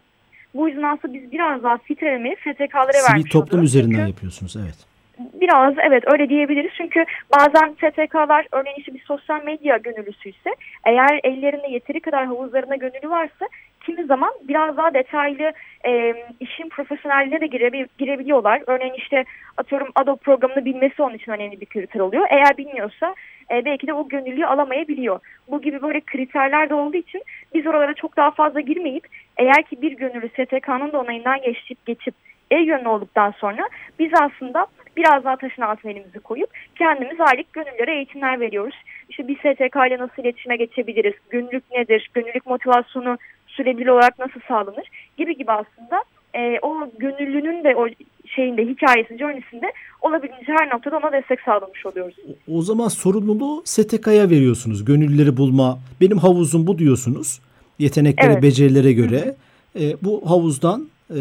Bu 0.53 0.69
yüzden 0.69 0.83
aslında 0.83 1.13
biz 1.13 1.31
biraz 1.31 1.63
daha 1.63 1.77
filtrelemeyi 1.77 2.35
STK'lara 2.35 2.87
vermiş 2.87 3.05
oluyoruz. 3.05 3.21
Sivil 3.21 3.31
toplum 3.31 3.63
üzerinden 3.63 3.95
Çünkü, 3.95 4.09
yapıyorsunuz 4.09 4.55
evet. 4.55 4.95
Biraz 5.19 5.73
evet 5.89 6.03
öyle 6.13 6.29
diyebiliriz. 6.29 6.71
Çünkü 6.77 7.05
bazen 7.37 7.73
STK'lar 7.73 8.47
örneğin 8.51 8.77
işte 8.77 8.93
bir 8.93 9.03
sosyal 9.03 9.43
medya 9.43 9.77
gönüllüsü 9.77 10.29
ise 10.29 10.55
eğer 10.85 11.19
ellerinde 11.23 11.67
yeteri 11.67 11.99
kadar 11.99 12.25
havuzlarına 12.25 12.75
gönüllü 12.75 13.09
varsa 13.09 13.45
kimi 13.85 14.05
zaman 14.05 14.33
biraz 14.41 14.77
daha 14.77 14.93
detaylı 14.93 15.53
e, 15.85 16.13
işin 16.39 16.69
profesyonelliğine 16.69 17.41
de 17.41 17.47
girebil 17.47 17.85
girebiliyorlar. 17.97 18.61
Örneğin 18.67 18.93
işte 18.93 19.25
atıyorum 19.57 19.87
Adobe 19.95 20.19
programını 20.19 20.65
bilmesi 20.65 21.03
onun 21.03 21.13
için 21.13 21.31
önemli 21.31 21.61
bir 21.61 21.65
kriter 21.65 21.99
oluyor. 21.99 22.27
Eğer 22.29 22.57
bilmiyorsa 22.57 23.15
e, 23.51 23.65
belki 23.65 23.87
de 23.87 23.93
o 23.93 24.07
gönüllüyü 24.07 24.45
alamayabiliyor. 24.45 25.19
Bu 25.47 25.61
gibi 25.61 25.81
böyle 25.81 26.01
kriterler 26.01 26.69
de 26.69 26.73
olduğu 26.73 26.97
için 26.97 27.23
biz 27.53 27.67
oralara 27.67 27.93
çok 27.93 28.17
daha 28.17 28.31
fazla 28.31 28.59
girmeyip 28.59 29.07
eğer 29.37 29.63
ki 29.63 29.81
bir 29.81 29.91
gönüllü 29.91 30.29
STK'nın 30.29 30.91
da 30.91 30.99
onayından 30.99 31.41
geçip 31.41 31.85
geçip 31.85 32.15
e-gönüllü 32.51 32.87
olduktan 32.87 33.31
sonra 33.31 33.69
biz 33.99 34.11
aslında 34.13 34.67
biraz 34.97 35.23
daha 35.23 35.35
taşın 35.35 35.61
altına 35.61 35.91
elimizi 35.91 36.19
koyup 36.19 36.49
kendimiz 36.75 37.19
aylık 37.19 37.53
gönüllere 37.53 37.95
eğitimler 37.95 38.39
veriyoruz. 38.39 38.75
İşte 39.09 39.27
bir 39.27 39.37
STK 39.37 39.75
ile 39.87 39.97
nasıl 39.97 40.23
iletişime 40.23 40.55
geçebiliriz? 40.55 41.13
Gönüllülük 41.29 41.71
nedir? 41.71 42.09
Gönüllülük 42.13 42.45
motivasyonu 42.45 43.17
sürdürülebilir 43.55 43.87
olarak 43.87 44.19
nasıl 44.19 44.39
sağlanır 44.47 44.87
gibi 45.17 45.37
gibi 45.37 45.51
aslında 45.51 46.03
e, 46.35 46.59
o 46.61 46.89
gönüllünün 46.99 47.63
de 47.63 47.75
o 47.75 47.87
şeyinde 48.35 48.65
hikayesi, 48.65 49.17
journey'sinde 49.17 49.71
olabildiğince 50.01 50.53
her 50.59 50.69
noktada 50.69 50.97
ona 50.97 51.11
destek 51.11 51.41
sağlamış 51.41 51.85
oluyoruz. 51.85 52.15
O 52.51 52.61
zaman 52.61 52.87
sorumluluğu 52.87 53.61
STK'ya 53.65 54.29
veriyorsunuz. 54.29 54.85
Gönüllüleri 54.85 55.37
bulma, 55.37 55.79
benim 56.01 56.17
havuzum 56.17 56.67
bu 56.67 56.77
diyorsunuz. 56.77 57.39
Yeteneklere, 57.79 58.31
evet. 58.31 58.43
becerilere 58.43 58.93
göre. 58.93 59.35
E, 59.79 59.95
bu 60.03 60.29
havuzdan 60.29 60.87
e, 61.09 61.19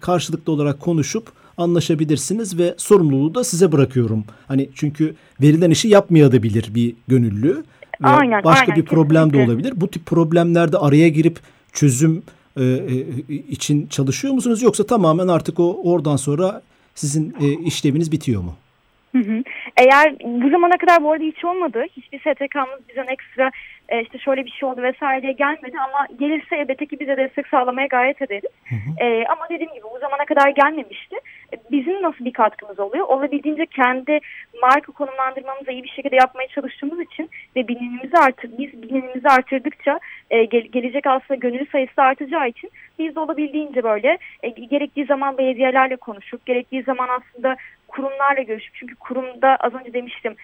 karşılıklı 0.00 0.52
olarak 0.52 0.80
konuşup 0.80 1.32
anlaşabilirsiniz 1.58 2.58
ve 2.58 2.74
sorumluluğu 2.76 3.34
da 3.34 3.44
size 3.44 3.72
bırakıyorum. 3.72 4.24
Hani 4.48 4.68
çünkü 4.74 5.14
verilen 5.42 5.70
işi 5.70 5.88
yapmayabilir 5.88 6.74
bir 6.74 6.94
gönüllü. 7.08 7.64
Aynen, 8.02 8.44
başka 8.44 8.72
aynen, 8.72 8.76
bir 8.76 8.84
problem 8.84 9.24
kesinlikle. 9.24 9.46
de 9.46 9.52
olabilir. 9.52 9.72
Bu 9.76 9.88
tip 9.88 10.06
problemlerde 10.06 10.78
araya 10.78 11.08
girip 11.08 11.38
çözüm 11.72 12.22
e, 12.56 12.64
e, 12.64 13.34
için 13.34 13.86
çalışıyor 13.86 14.34
musunuz 14.34 14.62
yoksa 14.62 14.86
tamamen 14.86 15.28
artık 15.28 15.60
o 15.60 15.92
oradan 15.92 16.16
sonra 16.16 16.62
sizin 16.94 17.34
e, 17.40 17.52
işleviniz 17.64 18.12
bitiyor 18.12 18.42
mu? 18.42 18.54
Hı 19.12 19.18
hı. 19.18 19.42
Eğer 19.76 20.14
bu 20.24 20.50
zamana 20.50 20.76
kadar 20.76 21.04
bu 21.04 21.12
arada 21.12 21.24
hiç 21.24 21.44
olmadı. 21.44 21.84
Hiçbir 21.96 22.18
STK'mız 22.18 22.88
bizden 22.88 23.06
ekstra 23.06 23.50
e, 23.88 24.02
işte 24.02 24.18
şöyle 24.18 24.44
bir 24.44 24.50
şey 24.50 24.68
oldu 24.68 24.82
vesaire 24.82 25.32
gelmedi 25.32 25.76
ama 25.88 26.06
gelirse 26.18 26.56
elbette 26.56 26.86
ki 26.86 27.00
bize 27.00 27.16
destek 27.16 27.46
sağlamaya 27.46 27.86
gayet 27.86 28.22
ederiz. 28.22 28.50
Hı 28.68 28.74
hı. 28.74 29.04
E, 29.04 29.24
ama 29.26 29.44
dediğim 29.50 29.72
gibi 29.72 29.84
bu 29.94 29.98
zamana 29.98 30.24
kadar 30.24 30.48
gelmemişti. 30.48 31.16
Bizim 31.70 32.02
nasıl 32.02 32.24
bir 32.24 32.32
katkımız 32.32 32.80
oluyor? 32.80 33.06
Olabildiğince 33.06 33.66
kendi 33.66 34.20
marka 34.62 34.92
konumlandırmamızı 34.92 35.70
iyi 35.70 35.84
bir 35.84 35.88
şekilde 35.88 36.16
yapmaya 36.16 36.48
çalıştığımız 36.48 37.00
için 37.00 37.30
ve 37.56 37.68
bilinimimizi 37.68 38.16
artır, 38.16 38.50
biz 38.58 38.82
bilinimimizi 38.82 39.28
artırdıkça 39.28 40.00
e, 40.30 40.44
gel, 40.44 40.62
gelecek 40.62 41.06
aslında 41.06 41.34
gönüllü 41.34 41.66
sayısı 41.66 42.02
artacağı 42.02 42.48
için 42.48 42.70
biz 42.98 43.14
de 43.14 43.20
olabildiğince 43.20 43.82
böyle 43.82 44.18
e, 44.42 44.48
gerektiği 44.48 45.04
zaman 45.04 45.38
belediyelerle 45.38 45.96
konuşup 45.96 46.46
gerektiği 46.46 46.82
zaman 46.82 47.08
aslında 47.08 47.56
kurumlarla 47.88 48.42
görüşüp 48.42 48.74
çünkü 48.74 48.94
kurumda 48.94 49.56
az 49.56 49.74
önce 49.74 49.92
demiştim 49.92 50.36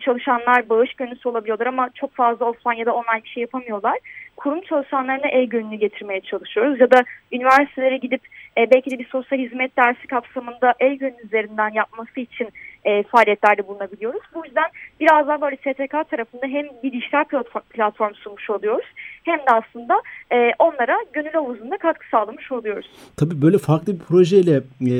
çalışanlar 0.00 0.68
bağış 0.68 0.94
gönüllüsü 0.94 1.28
olabiliyorlar 1.28 1.66
ama 1.66 1.90
çok 1.94 2.14
fazla 2.14 2.46
offline 2.46 2.78
ya 2.78 2.86
da 2.86 2.94
online 2.94 3.24
bir 3.24 3.28
şey 3.28 3.40
yapamıyorlar. 3.40 3.98
Kurum 4.36 4.60
çalışanlarına 4.60 5.28
el 5.28 5.44
gönüllü 5.44 5.76
getirmeye 5.76 6.20
çalışıyoruz 6.20 6.80
ya 6.80 6.90
da 6.90 7.04
üniversitelere 7.32 7.96
gidip 7.96 8.20
e, 8.58 8.70
belki 8.70 8.90
de 8.90 8.98
bir 8.98 9.08
sosyal 9.08 9.38
hizmet 9.38 9.76
dersi 9.76 10.06
kapsamında 10.06 10.74
el 10.80 10.94
gönüllü 10.94 11.24
üzerinden 11.24 11.70
yapması 11.70 12.20
için 12.20 12.48
e, 12.84 13.02
faaliyetlerde 13.02 13.68
bulunabiliyoruz. 13.68 14.22
Bu 14.34 14.44
yüzden 14.46 14.70
biraz 15.00 15.28
daha 15.28 15.40
böyle 15.40 15.56
STK 15.56 16.10
tarafında 16.10 16.46
hem 16.46 16.66
bir 16.82 16.92
dijital 16.92 17.24
platform 17.70 18.14
sunmuş 18.14 18.50
oluyoruz 18.50 18.86
hem 19.24 19.38
de 19.38 19.50
aslında 19.52 20.02
e, 20.32 20.52
onlara 20.58 20.96
gönül 21.12 21.32
havuzunda 21.32 21.76
katkı 21.76 22.08
sağlamış 22.08 22.52
oluyoruz. 22.52 22.90
Tabii 23.16 23.42
böyle 23.42 23.58
farklı 23.58 23.94
bir 23.94 24.04
projeyle 24.04 24.56
e, 24.80 24.94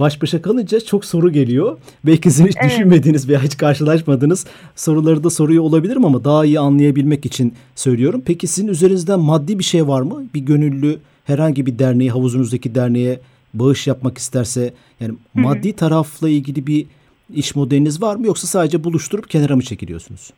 baş 0.00 0.22
başa 0.22 0.42
kalınca 0.42 0.80
çok 0.80 1.04
soru 1.04 1.32
geliyor. 1.32 1.78
Belki 2.06 2.30
sizin 2.30 2.46
hiç 2.46 2.56
evet. 2.60 2.70
düşünmediğiniz 2.70 3.28
veya 3.28 3.42
hiç 3.42 3.56
karşılaşmadığınız 3.56 4.46
soruları 4.76 5.24
da 5.24 5.30
soruyor 5.30 5.64
olabilirim 5.64 6.04
ama 6.04 6.24
daha 6.24 6.44
iyi 6.44 6.60
anlayabilmek 6.60 7.26
için 7.26 7.54
söylüyorum. 7.74 8.22
Peki 8.26 8.46
sizin 8.46 8.68
üzerinizden 8.68 9.20
maddi 9.20 9.58
bir 9.58 9.64
şey 9.64 9.88
var 9.88 10.02
mı? 10.02 10.24
Bir 10.34 10.40
gönüllü 10.40 10.98
herhangi 11.24 11.66
bir 11.66 11.78
derneğe, 11.78 12.10
havuzunuzdaki 12.10 12.74
derneğe 12.74 13.20
bağış 13.54 13.86
yapmak 13.86 14.18
isterse 14.18 14.74
yani 15.00 15.12
Hı-hı. 15.12 15.42
maddi 15.42 15.72
tarafla 15.72 16.28
ilgili 16.28 16.66
bir 16.66 16.86
iş 17.34 17.54
modeliniz 17.54 18.02
var 18.02 18.16
mı 18.16 18.26
yoksa 18.26 18.46
sadece 18.46 18.84
buluşturup 18.84 19.30
kenara 19.30 19.56
mı 19.56 19.62
çekiliyorsunuz? 19.62 20.30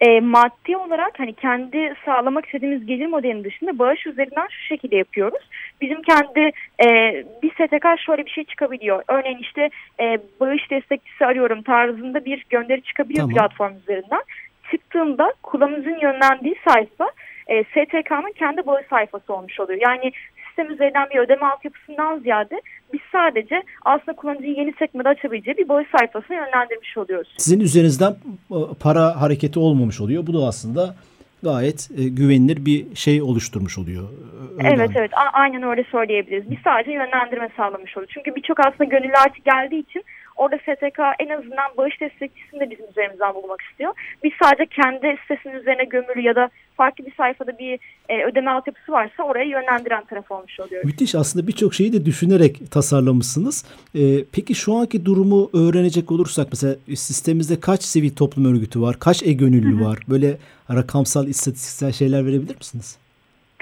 E, 0.00 0.20
maddi 0.20 0.76
olarak 0.76 1.18
hani 1.18 1.32
kendi 1.34 1.94
sağlamak 2.04 2.46
istediğimiz 2.46 2.86
gelir 2.86 3.06
modelinin 3.06 3.44
dışında 3.44 3.78
bağış 3.78 4.06
üzerinden 4.06 4.48
şu 4.50 4.64
şekilde 4.64 4.96
yapıyoruz. 4.96 5.50
Bizim 5.80 6.02
kendi 6.02 6.40
e, 6.84 6.88
bir 7.42 7.50
STK 7.50 8.04
şöyle 8.06 8.26
bir 8.26 8.30
şey 8.30 8.44
çıkabiliyor. 8.44 9.02
Örneğin 9.08 9.38
işte 9.38 9.70
e, 10.00 10.18
bağış 10.40 10.70
destekçisi 10.70 11.26
arıyorum 11.26 11.62
tarzında 11.62 12.24
bir 12.24 12.44
gönderi 12.50 12.82
çıkabiliyor 12.82 13.28
tamam. 13.28 13.34
platform 13.34 13.76
üzerinden. 13.76 14.22
Çıktığında 14.70 15.32
kullanıcının 15.42 16.00
yönlendiği 16.00 16.54
sayfa 16.68 17.10
e, 17.46 17.64
STK'nın 17.64 18.32
kendi 18.32 18.66
bağış 18.66 18.86
sayfası 18.86 19.34
olmuş 19.34 19.60
oluyor. 19.60 19.80
Yani 19.82 20.12
sistem 20.50 20.72
üzerinden 20.74 21.06
bir 21.10 21.18
ödeme 21.18 21.46
altyapısından 21.46 22.18
ziyade 22.18 22.60
biz 22.92 23.00
sadece 23.12 23.62
aslında 23.84 24.16
kullanıcıyı 24.16 24.54
yeni 24.54 24.72
sekmede 24.78 25.08
açabileceği 25.08 25.56
bir 25.56 25.68
bağış 25.68 25.88
sayfasına 25.98 26.36
yönlendirmiş 26.36 26.98
oluyoruz. 26.98 27.34
Sizin 27.36 27.60
üzerinizden 27.60 28.10
e, 28.50 28.58
para 28.80 29.20
hareketi 29.20 29.58
olmamış 29.58 30.00
oluyor. 30.00 30.26
Bu 30.26 30.34
da 30.34 30.46
aslında 30.46 30.94
gayet 31.42 31.88
e, 31.98 32.08
güvenilir 32.08 32.64
bir 32.66 32.96
şey 32.96 33.22
oluşturmuş 33.22 33.78
oluyor. 33.78 34.08
Öyle 34.58 34.68
evet 34.68 34.90
evet 34.94 35.10
A 35.14 35.30
aynen 35.32 35.62
öyle 35.62 35.84
söyleyebiliriz. 35.84 36.50
Biz 36.50 36.58
sadece 36.64 36.90
yönlendirme 36.92 37.48
sağlamış 37.56 37.96
oluyoruz. 37.96 38.14
Çünkü 38.14 38.34
birçok 38.36 38.60
aslında 38.60 38.84
gönüllü 38.84 39.14
artık 39.26 39.44
geldiği 39.44 39.80
için 39.80 40.04
orada 40.36 40.58
STK 40.58 40.98
en 41.18 41.28
azından 41.28 41.76
bağış 41.76 42.00
destekçisini 42.00 42.60
de 42.60 42.70
bizim 42.70 42.86
üzerimizden 42.90 43.34
bulmak 43.34 43.60
istiyor. 43.70 43.92
Biz 44.24 44.32
sadece 44.42 44.66
kendi 44.66 45.16
sitesinin 45.22 45.54
üzerine 45.54 45.84
gömülü 45.84 46.20
ya 46.20 46.34
da 46.34 46.50
farklı 46.76 47.06
bir 47.06 47.14
sayfada 47.14 47.58
bir 47.58 47.78
e, 48.08 48.24
ödeme 48.24 48.50
altyapısı 48.50 48.92
varsa 48.92 49.22
oraya 49.22 49.44
yönlendiren 49.44 50.04
taraf 50.04 50.30
olmuş 50.30 50.60
oluyor. 50.60 50.84
Müthiş 50.84 51.14
aslında 51.14 51.46
birçok 51.46 51.74
şeyi 51.74 51.92
de 51.92 52.04
düşünerek 52.06 52.70
tasarlamışsınız. 52.70 53.64
E, 53.94 54.24
peki 54.32 54.54
şu 54.54 54.74
anki 54.74 55.04
durumu 55.04 55.50
öğrenecek 55.54 56.12
olursak 56.12 56.48
mesela 56.52 56.76
sistemimizde 56.94 57.60
kaç 57.60 57.82
sivil 57.82 58.10
toplum 58.10 58.54
örgütü 58.54 58.80
var, 58.80 58.96
kaç 58.98 59.22
e-gönüllü 59.22 59.84
var? 59.84 59.98
Böyle 60.08 60.36
rakamsal, 60.74 61.28
istatistiksel 61.28 61.92
şeyler 61.92 62.26
verebilir 62.26 62.56
misiniz? 62.56 62.98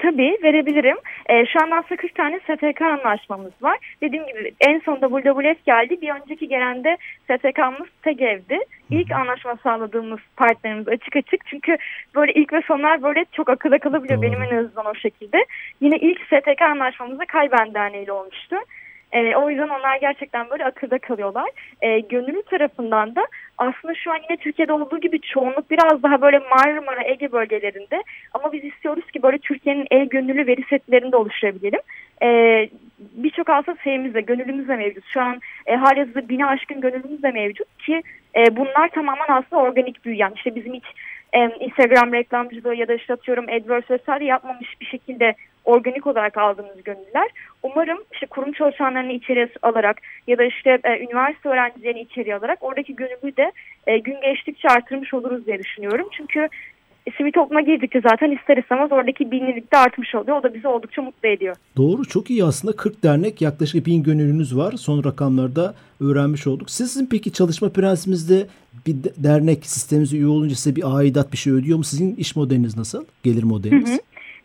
Tabii 0.01 0.37
verebilirim. 0.43 0.97
E, 1.29 1.45
şu 1.45 1.59
an 1.63 1.71
aslında 1.71 2.01
40 2.01 2.15
tane 2.15 2.39
STK 2.39 2.81
anlaşmamız 2.81 3.51
var. 3.61 3.77
Dediğim 4.01 4.27
gibi 4.27 4.53
en 4.61 4.79
son 4.79 4.95
WWF 4.95 5.65
geldi. 5.65 6.01
Bir 6.01 6.09
önceki 6.09 6.47
gelen 6.47 6.83
de 6.83 6.97
STK'mız 7.23 7.89
TEGEV'di. 8.03 8.59
İlk 8.89 9.11
anlaşma 9.11 9.57
sağladığımız 9.63 10.19
partnerimiz 10.37 10.87
açık 10.87 11.15
açık. 11.15 11.45
Çünkü 11.45 11.77
böyle 12.15 12.33
ilk 12.33 12.53
ve 12.53 12.61
sonlar 12.67 13.03
böyle 13.03 13.25
çok 13.31 13.49
akılda 13.49 13.79
kalabiliyor. 13.79 14.21
Benim 14.21 14.43
en 14.43 14.57
azından 14.57 14.85
o 14.85 14.95
şekilde. 14.95 15.45
Yine 15.81 15.97
ilk 15.97 16.19
STK 16.21 16.61
anlaşmamız 16.61 17.19
da 17.19 17.25
Kayben 17.25 17.73
Derneği 17.73 18.03
ile 18.03 18.11
olmuştu. 18.11 18.55
E, 19.11 19.35
o 19.35 19.49
yüzden 19.49 19.69
onlar 19.69 19.97
gerçekten 19.97 20.49
böyle 20.49 20.65
akılda 20.65 20.97
kalıyorlar. 20.97 21.49
E, 21.81 21.99
gönüllü 21.99 22.43
tarafından 22.43 23.15
da 23.15 23.25
aslında 23.57 23.95
şu 23.95 24.11
an 24.11 24.19
yine 24.29 24.37
Türkiye'de 24.37 24.73
olduğu 24.73 24.99
gibi 24.99 25.21
çoğunluk 25.21 25.71
biraz 25.71 26.03
daha 26.03 26.21
böyle 26.21 26.39
Marmara, 26.39 27.03
Ege 27.03 27.31
bölgelerinde. 27.31 28.03
Ama 28.33 28.53
biz 28.53 28.63
istiyoruz 28.63 29.11
ki 29.11 29.23
böyle 29.23 29.37
Türkiye'nin 29.37 29.87
el 29.91 30.05
gönüllü 30.05 30.47
veri 30.47 30.63
setlerinde 30.69 31.15
oluşturabilelim. 31.15 31.81
E, 32.21 32.69
Birçok 32.99 33.49
aslında 33.49 33.77
şeyimiz 33.83 34.13
de, 34.13 34.21
mevcut. 34.75 35.03
Şu 35.13 35.21
an 35.21 35.39
e, 35.65 35.75
halihazırda 35.75 36.29
bine 36.29 36.45
aşkın 36.45 36.81
gönüllümüz 36.81 37.23
de 37.23 37.31
mevcut 37.31 37.77
ki 37.77 38.03
e, 38.35 38.55
bunlar 38.55 38.89
tamamen 38.89 39.27
aslında 39.27 39.61
organik 39.61 40.05
büyüyen. 40.05 40.31
İşte 40.35 40.55
bizim 40.55 40.73
hiç 40.73 40.83
e, 41.33 41.39
Instagram 41.59 42.13
reklamcılığı 42.13 42.75
ya 42.75 42.87
da 42.87 42.93
işte 42.93 43.13
atıyorum 43.13 43.45
AdWords 43.49 43.91
vesaire 43.91 44.25
yapmamış 44.25 44.81
bir 44.81 44.85
şekilde 44.85 45.35
organik 45.69 46.07
olarak 46.07 46.37
aldığımız 46.37 46.83
gönüllüler. 46.83 47.29
Umarım 47.63 47.97
işte 48.13 48.25
kurum 48.25 48.51
çalışanlarını 48.51 49.11
içeri 49.11 49.49
alarak 49.61 49.97
ya 50.27 50.37
da 50.37 50.43
işte 50.43 50.79
e, 50.83 50.99
üniversite 50.99 51.49
öğrencilerini 51.49 52.01
içeri 52.01 52.35
alarak 52.35 52.57
oradaki 52.61 52.95
gönüllü 52.95 53.37
de 53.37 53.51
e, 53.87 53.97
gün 53.97 54.21
geçtikçe 54.21 54.67
artırmış 54.67 55.13
oluruz 55.13 55.45
diye 55.45 55.59
düşünüyorum. 55.59 56.07
Çünkü 56.17 56.49
sivil 57.17 57.31
topluma 57.31 57.61
girdikçe 57.61 58.01
zaten 58.01 58.31
ister 58.31 58.57
istemez 58.57 58.91
oradaki 58.91 59.31
bilinirlik 59.31 59.73
de 59.73 59.77
artmış 59.77 60.15
oluyor. 60.15 60.37
O 60.37 60.43
da 60.43 60.53
bizi 60.53 60.67
oldukça 60.67 61.01
mutlu 61.01 61.29
ediyor. 61.29 61.55
Doğru 61.77 62.05
çok 62.05 62.29
iyi 62.29 62.43
aslında 62.43 62.75
40 62.75 63.03
dernek 63.03 63.41
yaklaşık 63.41 63.85
bin 63.85 64.03
gönüllünüz 64.03 64.57
var. 64.57 64.71
Son 64.71 65.03
rakamlarda 65.03 65.75
öğrenmiş 66.01 66.47
olduk. 66.47 66.69
Sizin 66.69 67.05
peki 67.11 67.31
çalışma 67.33 67.69
prensibinizde 67.69 68.47
bir 68.87 68.95
dernek 69.17 69.65
sistemimize 69.65 70.17
üye 70.17 70.27
olunca 70.27 70.55
size 70.55 70.75
bir 70.75 70.83
aidat 70.97 71.31
bir 71.31 71.37
şey 71.37 71.53
ödüyor 71.53 71.77
mu? 71.77 71.83
Sizin 71.83 72.15
iş 72.15 72.35
modeliniz 72.35 72.77
nasıl? 72.77 73.05
Gelir 73.23 73.43
modeliniz? 73.43 73.89
Hı 73.89 73.93
hı. 73.93 73.99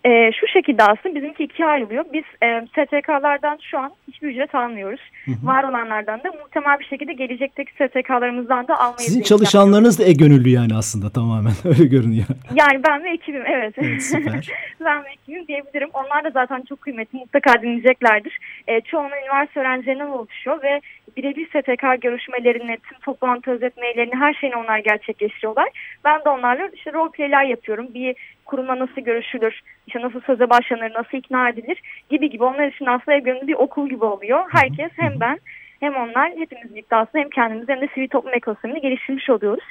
E, 0.05 0.33
şu 0.33 0.47
şekilde 0.47 0.83
aslında 0.83 1.14
bizimki 1.14 1.45
ikiye 1.45 1.69
ayrılıyor. 1.69 2.05
Biz 2.12 2.25
e, 2.43 2.67
STK'lardan 2.67 3.59
şu 3.71 3.79
an 3.79 3.93
hiçbir 4.09 4.29
ücret 4.29 4.55
almıyoruz. 4.55 5.01
Hı 5.25 5.31
hı. 5.31 5.47
Var 5.47 5.64
olanlardan 5.64 6.19
da 6.25 6.33
muhtemel 6.43 6.79
bir 6.81 6.85
şekilde 6.85 7.12
gelecekteki 7.12 7.73
STK'larımızdan 7.73 8.69
da 8.69 8.79
almayı 8.79 8.99
Sizin 8.99 9.23
çalışanlarınız 9.23 9.99
da 9.99 10.05
e-gönüllü 10.05 10.49
yani 10.49 10.75
aslında 10.75 11.11
tamamen 11.11 11.53
öyle 11.64 11.85
görünüyor. 11.85 12.27
Yani 12.55 12.83
ben 12.88 13.05
ve 13.05 13.11
ekibim 13.11 13.43
evet. 13.47 13.75
evet 13.79 14.03
süper. 14.03 14.49
ben 14.85 15.05
ve 15.05 15.09
ekibim 15.09 15.47
diyebilirim. 15.49 15.88
Onlar 15.93 16.25
da 16.25 16.31
zaten 16.31 16.62
çok 16.69 16.81
kıymetli 16.81 17.19
mutlaka 17.19 17.62
dinleyeceklerdir. 17.62 18.38
E, 18.69 18.81
çoğunun 18.81 19.23
üniversite 19.23 19.61
öğrencilerinden 19.61 20.07
oluşuyor 20.07 20.62
ve 20.62 20.81
birebir 21.17 21.47
STK 21.47 22.03
görüşmelerini, 22.03 22.79
tüm 22.88 22.99
toplantı 22.99 23.51
özetmelerini 23.51 24.14
her 24.14 24.35
şeyini 24.35 24.57
onlar 24.57 24.79
gerçekleştiriyorlar. 24.79 25.69
Ben 26.05 26.25
de 26.25 26.29
onlarla 26.29 26.71
işte 26.75 26.93
rol 26.93 27.11
play'ler 27.11 27.45
yapıyorum. 27.45 27.87
Bir 27.95 28.17
kurumla 28.45 28.79
nasıl 28.79 29.01
görüşülür, 29.01 29.61
işte 29.87 30.01
nasıl 30.01 30.21
söze 30.21 30.51
başlanır, 30.51 30.95
nasıl 30.95 31.19
ikna 31.19 31.49
edilir 31.49 31.83
gibi 32.11 32.31
gibi. 32.31 32.45
Onlar 32.45 32.67
için 32.67 32.87
aslında 32.87 33.17
ev 33.17 33.47
bir 33.47 33.55
okul 33.55 33.89
gibi 33.89 34.05
oluyor. 34.05 34.45
Herkes 34.51 34.91
hem 34.97 35.21
ben 35.21 35.39
hem 35.81 35.97
onlar 35.97 36.33
hepimiz 36.37 36.71
birlikte 36.71 36.97
aslında 36.97 37.25
hem 37.25 37.31
kendimiz 37.31 37.69
hem 37.69 37.81
de 37.81 37.89
sivil 37.95 38.09
toplum 38.09 38.35
ekosistemini 38.35 38.81
geliştirmiş 38.81 39.31
oluyoruz. 39.31 39.65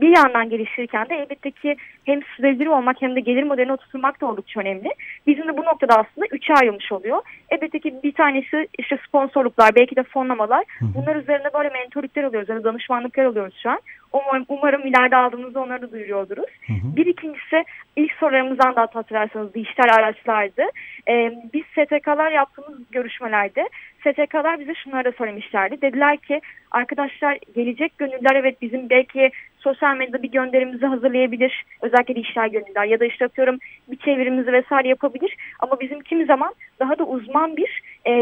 bir 0.00 0.16
yandan 0.16 0.50
geliştirirken 0.50 1.08
de 1.08 1.14
elbette 1.14 1.50
ki 1.50 1.76
hem 2.04 2.22
sürdürülebilir 2.22 2.66
olmak 2.66 3.02
hem 3.02 3.16
de 3.16 3.20
gelir 3.20 3.42
modelini 3.42 3.72
oturtmak 3.72 4.20
da 4.20 4.26
oldukça 4.26 4.60
önemli. 4.60 4.88
Bizim 5.26 5.48
de 5.48 5.56
bu 5.56 5.64
noktada 5.64 5.94
aslında 5.94 6.26
üçe 6.30 6.54
ayrılmış 6.54 6.92
oluyor. 6.92 7.22
Elbette 7.50 7.78
ki 7.78 7.94
bir 8.02 8.12
tanesi 8.12 8.68
işte 8.78 8.98
sponsorluklar, 9.08 9.74
belki 9.74 9.96
de 9.96 10.02
fonlamalar. 10.02 10.64
Bunlar 10.80 11.16
üzerine 11.16 11.46
böyle 11.54 11.68
mentorluklar 11.68 12.22
alıyoruz 12.22 12.48
ya 12.48 12.56
da 12.56 12.64
danışmanlıklar 12.64 13.24
alıyoruz 13.24 13.54
şu 13.62 13.70
an. 13.70 13.78
Umarım, 14.12 14.44
umarım 14.48 14.86
ileride 14.86 15.16
aldığımızda 15.16 15.60
onları 15.60 15.82
da 15.82 15.92
duyuruyoruz. 15.92 16.50
Hı 16.66 16.72
hı. 16.72 16.96
Bir 16.96 17.06
ikincisi 17.06 17.64
ilk 17.96 18.12
sorularımızdan 18.12 18.76
da 18.76 18.80
hatırlarsanız 18.80 19.54
dijital 19.54 19.88
araçlardı. 19.98 20.62
Ee, 21.08 21.32
biz 21.54 21.62
STK'lar 21.64 22.30
yaptığımız 22.30 22.90
görüşmelerde 22.90 23.68
STK'lar 24.00 24.60
bize 24.60 24.74
şunları 24.74 25.04
da 25.04 25.12
söylemişlerdi. 25.12 25.82
Dediler 25.82 26.16
ki 26.16 26.40
arkadaşlar 26.70 27.38
gelecek 27.54 27.98
gönüller 27.98 28.36
evet 28.36 28.62
bizim 28.62 28.90
belki 28.90 29.30
sosyal 29.58 29.96
medyada 29.96 30.22
bir 30.22 30.30
gönderimizi 30.30 30.86
hazırlayabilir. 30.86 31.64
Özellikle 31.82 32.14
dijital 32.14 32.48
gönüller 32.48 32.84
ya 32.84 33.00
da 33.00 33.04
işte 33.04 33.24
atıyorum 33.24 33.58
bir 33.88 33.96
çevirimizi 33.96 34.52
vesaire 34.52 34.88
yapabilir. 34.88 35.36
Ama 35.60 35.80
bizim 35.80 36.00
kimi 36.00 36.24
zaman 36.24 36.54
daha 36.80 36.98
da 36.98 37.04
uzman 37.04 37.56
bir 37.56 37.80
e, 38.06 38.12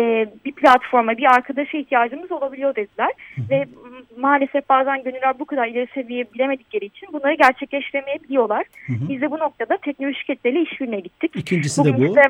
bir 0.44 0.52
platforma, 0.52 1.16
bir 1.16 1.34
arkadaşa 1.34 1.78
ihtiyacımız 1.78 2.32
olabiliyor 2.32 2.74
dediler. 2.74 3.10
Hı 3.34 3.42
hı. 3.42 3.50
Ve 3.50 3.66
maalesef 4.18 4.68
bazen 4.68 5.02
gönüller 5.02 5.38
bu 5.38 5.44
kadar 5.44 5.66
ileri 5.66 5.88
seviye 5.94 6.24
bilemedikleri 6.34 6.84
için 6.84 7.08
bunları 7.12 7.34
gerçekleştiremeyebiliyorlar. 7.34 8.64
Hı 8.86 8.92
hı. 8.92 9.08
Biz 9.08 9.20
de 9.20 9.30
bu 9.30 9.38
noktada 9.38 9.76
teknoloji 9.76 10.18
şirketleriyle 10.18 10.62
işbirliğine 10.62 11.00
gittik. 11.00 11.32
İkincisi 11.36 11.80
Bugün 11.80 11.92
de 11.92 12.08
bu. 12.08 12.12
Ise, 12.12 12.22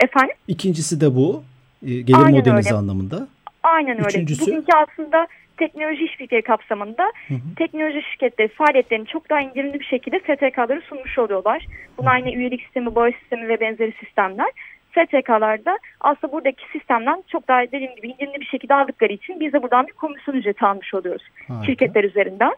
efendim? 0.00 0.36
İkincisi 0.48 1.00
de 1.00 1.14
bu. 1.14 1.44
E, 1.86 2.00
gelir 2.00 2.18
Aynen 2.18 2.38
modernize 2.38 2.70
öyle. 2.70 2.78
anlamında. 2.78 3.28
Aynen 3.62 3.96
öyle. 3.96 4.08
Üçüncüsü? 4.08 4.46
Bugünkü 4.46 4.72
aslında 4.76 5.26
teknoloji 5.56 6.04
işbirlikleri 6.04 6.42
kapsamında 6.42 7.12
hı 7.28 7.34
hı. 7.34 7.54
teknoloji 7.56 8.02
şirketleri 8.12 8.48
faaliyetlerini 8.48 9.06
çok 9.06 9.30
daha 9.30 9.40
indirimli 9.40 9.80
bir 9.80 9.84
şekilde 9.84 10.20
STK'ları 10.20 10.82
sunmuş 10.88 11.18
oluyorlar. 11.18 11.66
Bunlar 11.98 12.18
yine 12.18 12.32
üyelik 12.32 12.62
sistemi, 12.62 12.94
bağış 12.94 13.14
sistemi 13.20 13.48
ve 13.48 13.60
benzeri 13.60 13.92
sistemler. 14.00 14.50
STK'larda 14.92 15.78
aslında 16.00 16.32
buradaki 16.32 16.64
sistemden 16.72 17.22
çok 17.28 17.48
daha 17.48 17.62
dediğim 17.62 17.94
gibi 17.96 18.08
indirimli 18.08 18.40
bir 18.40 18.46
şekilde 18.46 18.74
aldıkları 18.74 19.12
için 19.12 19.40
biz 19.40 19.52
de 19.52 19.62
buradan 19.62 19.86
bir 19.86 19.92
komisyon 19.92 20.34
ücreti 20.34 20.64
almış 20.64 20.94
oluyoruz 20.94 21.22
Harika. 21.48 21.66
şirketler 21.66 22.04
üzerinden. 22.04 22.52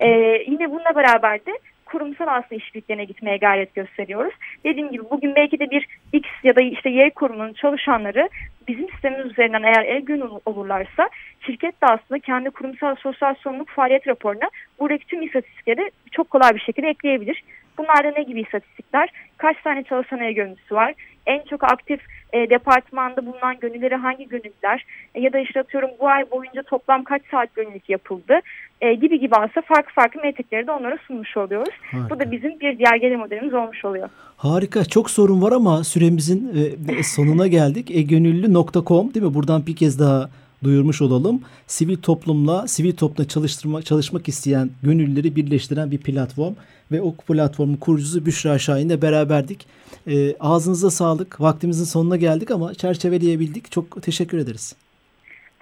Ee, 0.00 0.08
yine 0.46 0.70
bununla 0.70 0.94
beraber 0.94 1.46
de 1.46 1.58
kurumsal 1.92 2.26
aslında 2.26 2.54
işbirliklerine 2.54 3.04
gitmeye 3.04 3.36
gayret 3.36 3.74
gösteriyoruz. 3.74 4.34
Dediğim 4.64 4.90
gibi 4.90 5.02
bugün 5.10 5.34
belki 5.34 5.58
de 5.58 5.70
bir 5.70 5.86
X 6.12 6.28
ya 6.42 6.56
da 6.56 6.60
işte 6.62 6.90
Y 6.90 7.10
kurumunun 7.10 7.52
çalışanları 7.52 8.28
bizim 8.68 8.88
sistemimiz 8.88 9.32
üzerinden 9.32 9.62
eğer 9.62 9.84
el 9.84 10.00
gün 10.00 10.24
olurlarsa 10.46 11.10
şirket 11.46 11.82
de 11.82 11.86
aslında 11.86 12.18
kendi 12.18 12.50
kurumsal 12.50 12.94
sosyal 12.94 13.34
sorumluluk 13.34 13.68
faaliyet 13.68 14.08
raporuna 14.08 14.50
buradaki 14.80 15.06
tüm 15.06 15.22
istatistikleri 15.22 15.90
çok 16.12 16.30
kolay 16.30 16.54
bir 16.54 16.60
şekilde 16.60 16.88
ekleyebilir. 16.88 17.42
Bunlarda 17.78 18.10
ne 18.16 18.22
gibi 18.22 18.40
istatistikler? 18.40 19.08
Kaç 19.36 19.56
tane 19.62 19.82
çalışan 19.82 20.20
el 20.20 20.32
gönüllüsü 20.32 20.74
var? 20.74 20.94
En 21.26 21.42
çok 21.50 21.64
aktif 21.64 22.00
e, 22.32 22.50
departmanda 22.50 23.26
bulunan 23.26 23.56
gönülleri 23.60 23.94
hangi 23.94 24.28
gönüllüler? 24.28 24.84
E, 25.14 25.20
ya 25.20 25.32
da 25.32 25.38
işte 25.38 25.60
atıyorum 25.60 25.90
bu 26.00 26.08
ay 26.08 26.30
boyunca 26.30 26.62
toplam 26.62 27.04
kaç 27.04 27.22
saat 27.30 27.54
gönüllülük 27.54 27.88
yapıldı? 27.90 28.40
E, 28.80 28.94
gibi 28.94 29.20
gibi 29.20 29.34
aslında 29.34 29.66
farklı 29.66 29.92
farklı 29.94 30.20
metrikleri 30.20 30.66
de 30.66 30.72
onlara 30.72 30.98
sunmuş 31.06 31.36
oluyoruz. 31.36 31.74
Harika. 31.90 32.10
Bu 32.14 32.20
da 32.20 32.30
bizim 32.30 32.60
bir 32.60 32.78
diğer 32.78 32.96
gelir 32.96 33.16
modelimiz 33.16 33.54
olmuş 33.54 33.84
oluyor. 33.84 34.08
Harika. 34.36 34.84
Çok 34.84 35.10
sorun 35.10 35.42
var 35.42 35.52
ama 35.52 35.84
süremizin 35.84 36.52
e, 36.88 37.02
sonuna 37.02 37.46
geldik. 37.46 37.90
egönüllü.com 37.90 39.14
değil 39.14 39.26
mi? 39.26 39.34
Buradan 39.34 39.66
bir 39.66 39.76
kez 39.76 39.98
daha 39.98 40.30
duyurmuş 40.64 41.02
olalım. 41.02 41.42
Sivil 41.66 41.96
toplumla, 41.96 42.68
sivil 42.68 42.96
toplumla 42.96 43.28
çalıştırma, 43.28 43.82
çalışmak 43.82 44.28
isteyen 44.28 44.70
gönüllüleri 44.82 45.36
birleştiren 45.36 45.90
bir 45.90 45.98
platform 45.98 46.54
ve 46.92 47.02
o 47.02 47.14
platformun 47.14 47.76
kurucusu 47.76 48.26
Büşra 48.26 48.58
Şahin'le 48.58 49.02
beraberdik. 49.02 49.66
E, 50.06 50.36
ağzınıza 50.40 50.90
sağlık. 50.90 51.40
Vaktimizin 51.40 51.84
sonuna 51.84 52.16
geldik 52.16 52.50
ama 52.50 52.74
çerçeveleyebildik. 52.74 53.70
Çok 53.72 54.02
teşekkür 54.02 54.38
ederiz. 54.38 54.76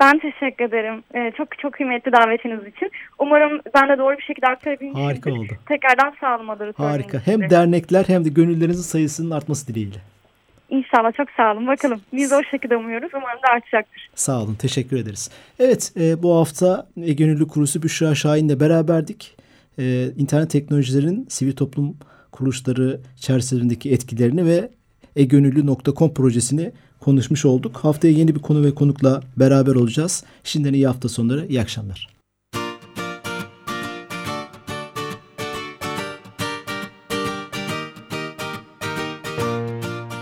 Ben 0.01 0.19
teşekkür 0.19 0.65
ederim. 0.65 1.03
Ee, 1.15 1.33
çok 1.37 1.59
çok 1.59 1.73
kıymetli 1.73 2.13
davetiniz 2.13 2.61
için. 2.61 2.91
Umarım 3.19 3.61
ben 3.75 3.89
de 3.89 3.99
doğru 3.99 4.19
bir 4.19 4.23
şekilde 4.23 4.47
aktarabilmişimdir. 4.47 5.05
Harika 5.05 5.33
oldu. 5.33 5.53
Tekrardan 5.69 6.15
sağ 6.21 6.37
olun 6.37 6.73
Harika. 6.77 7.27
Hem 7.27 7.51
dernekler 7.51 8.05
hem 8.07 8.25
de 8.25 8.29
gönüllerinizin 8.29 8.83
sayısının 8.83 9.31
artması 9.31 9.69
dileğiyle. 9.69 9.99
İnşallah 10.71 11.13
çok 11.17 11.29
sağ 11.37 11.53
olun. 11.53 11.67
Bakalım 11.67 12.01
biz 12.13 12.33
o 12.33 12.43
şekilde 12.51 12.77
umuyoruz. 12.77 13.11
Umarım 13.15 13.43
da 13.43 13.53
artacaktır. 13.53 14.11
Sağ 14.15 14.43
olun. 14.43 14.55
Teşekkür 14.55 14.97
ederiz. 14.97 15.31
Evet 15.59 15.93
e, 16.01 16.23
bu 16.23 16.37
hafta 16.37 16.89
e, 17.03 17.47
Kurusu 17.49 17.83
Büşra 17.83 18.15
Şahin'le 18.15 18.61
beraberdik. 18.61 19.37
E, 19.79 20.09
internet 20.17 20.51
teknolojilerin 20.51 21.27
sivil 21.29 21.53
toplum 21.53 21.97
kuruluşları 22.33 23.01
çerçevesindeki 23.17 23.91
etkilerini 23.93 24.47
ve 24.47 24.71
egönüllü.com 25.17 26.15
projesini 26.15 26.73
konuşmuş 27.01 27.45
olduk. 27.45 27.77
Haftaya 27.77 28.15
yeni 28.15 28.35
bir 28.35 28.41
konu 28.41 28.65
ve 28.65 28.75
konukla 28.75 29.23
beraber 29.37 29.75
olacağız. 29.75 30.25
Şimdiden 30.45 30.75
iyi 30.75 30.87
hafta 30.87 31.09
sonları, 31.09 31.47
iyi 31.47 31.61
akşamlar. 31.61 32.20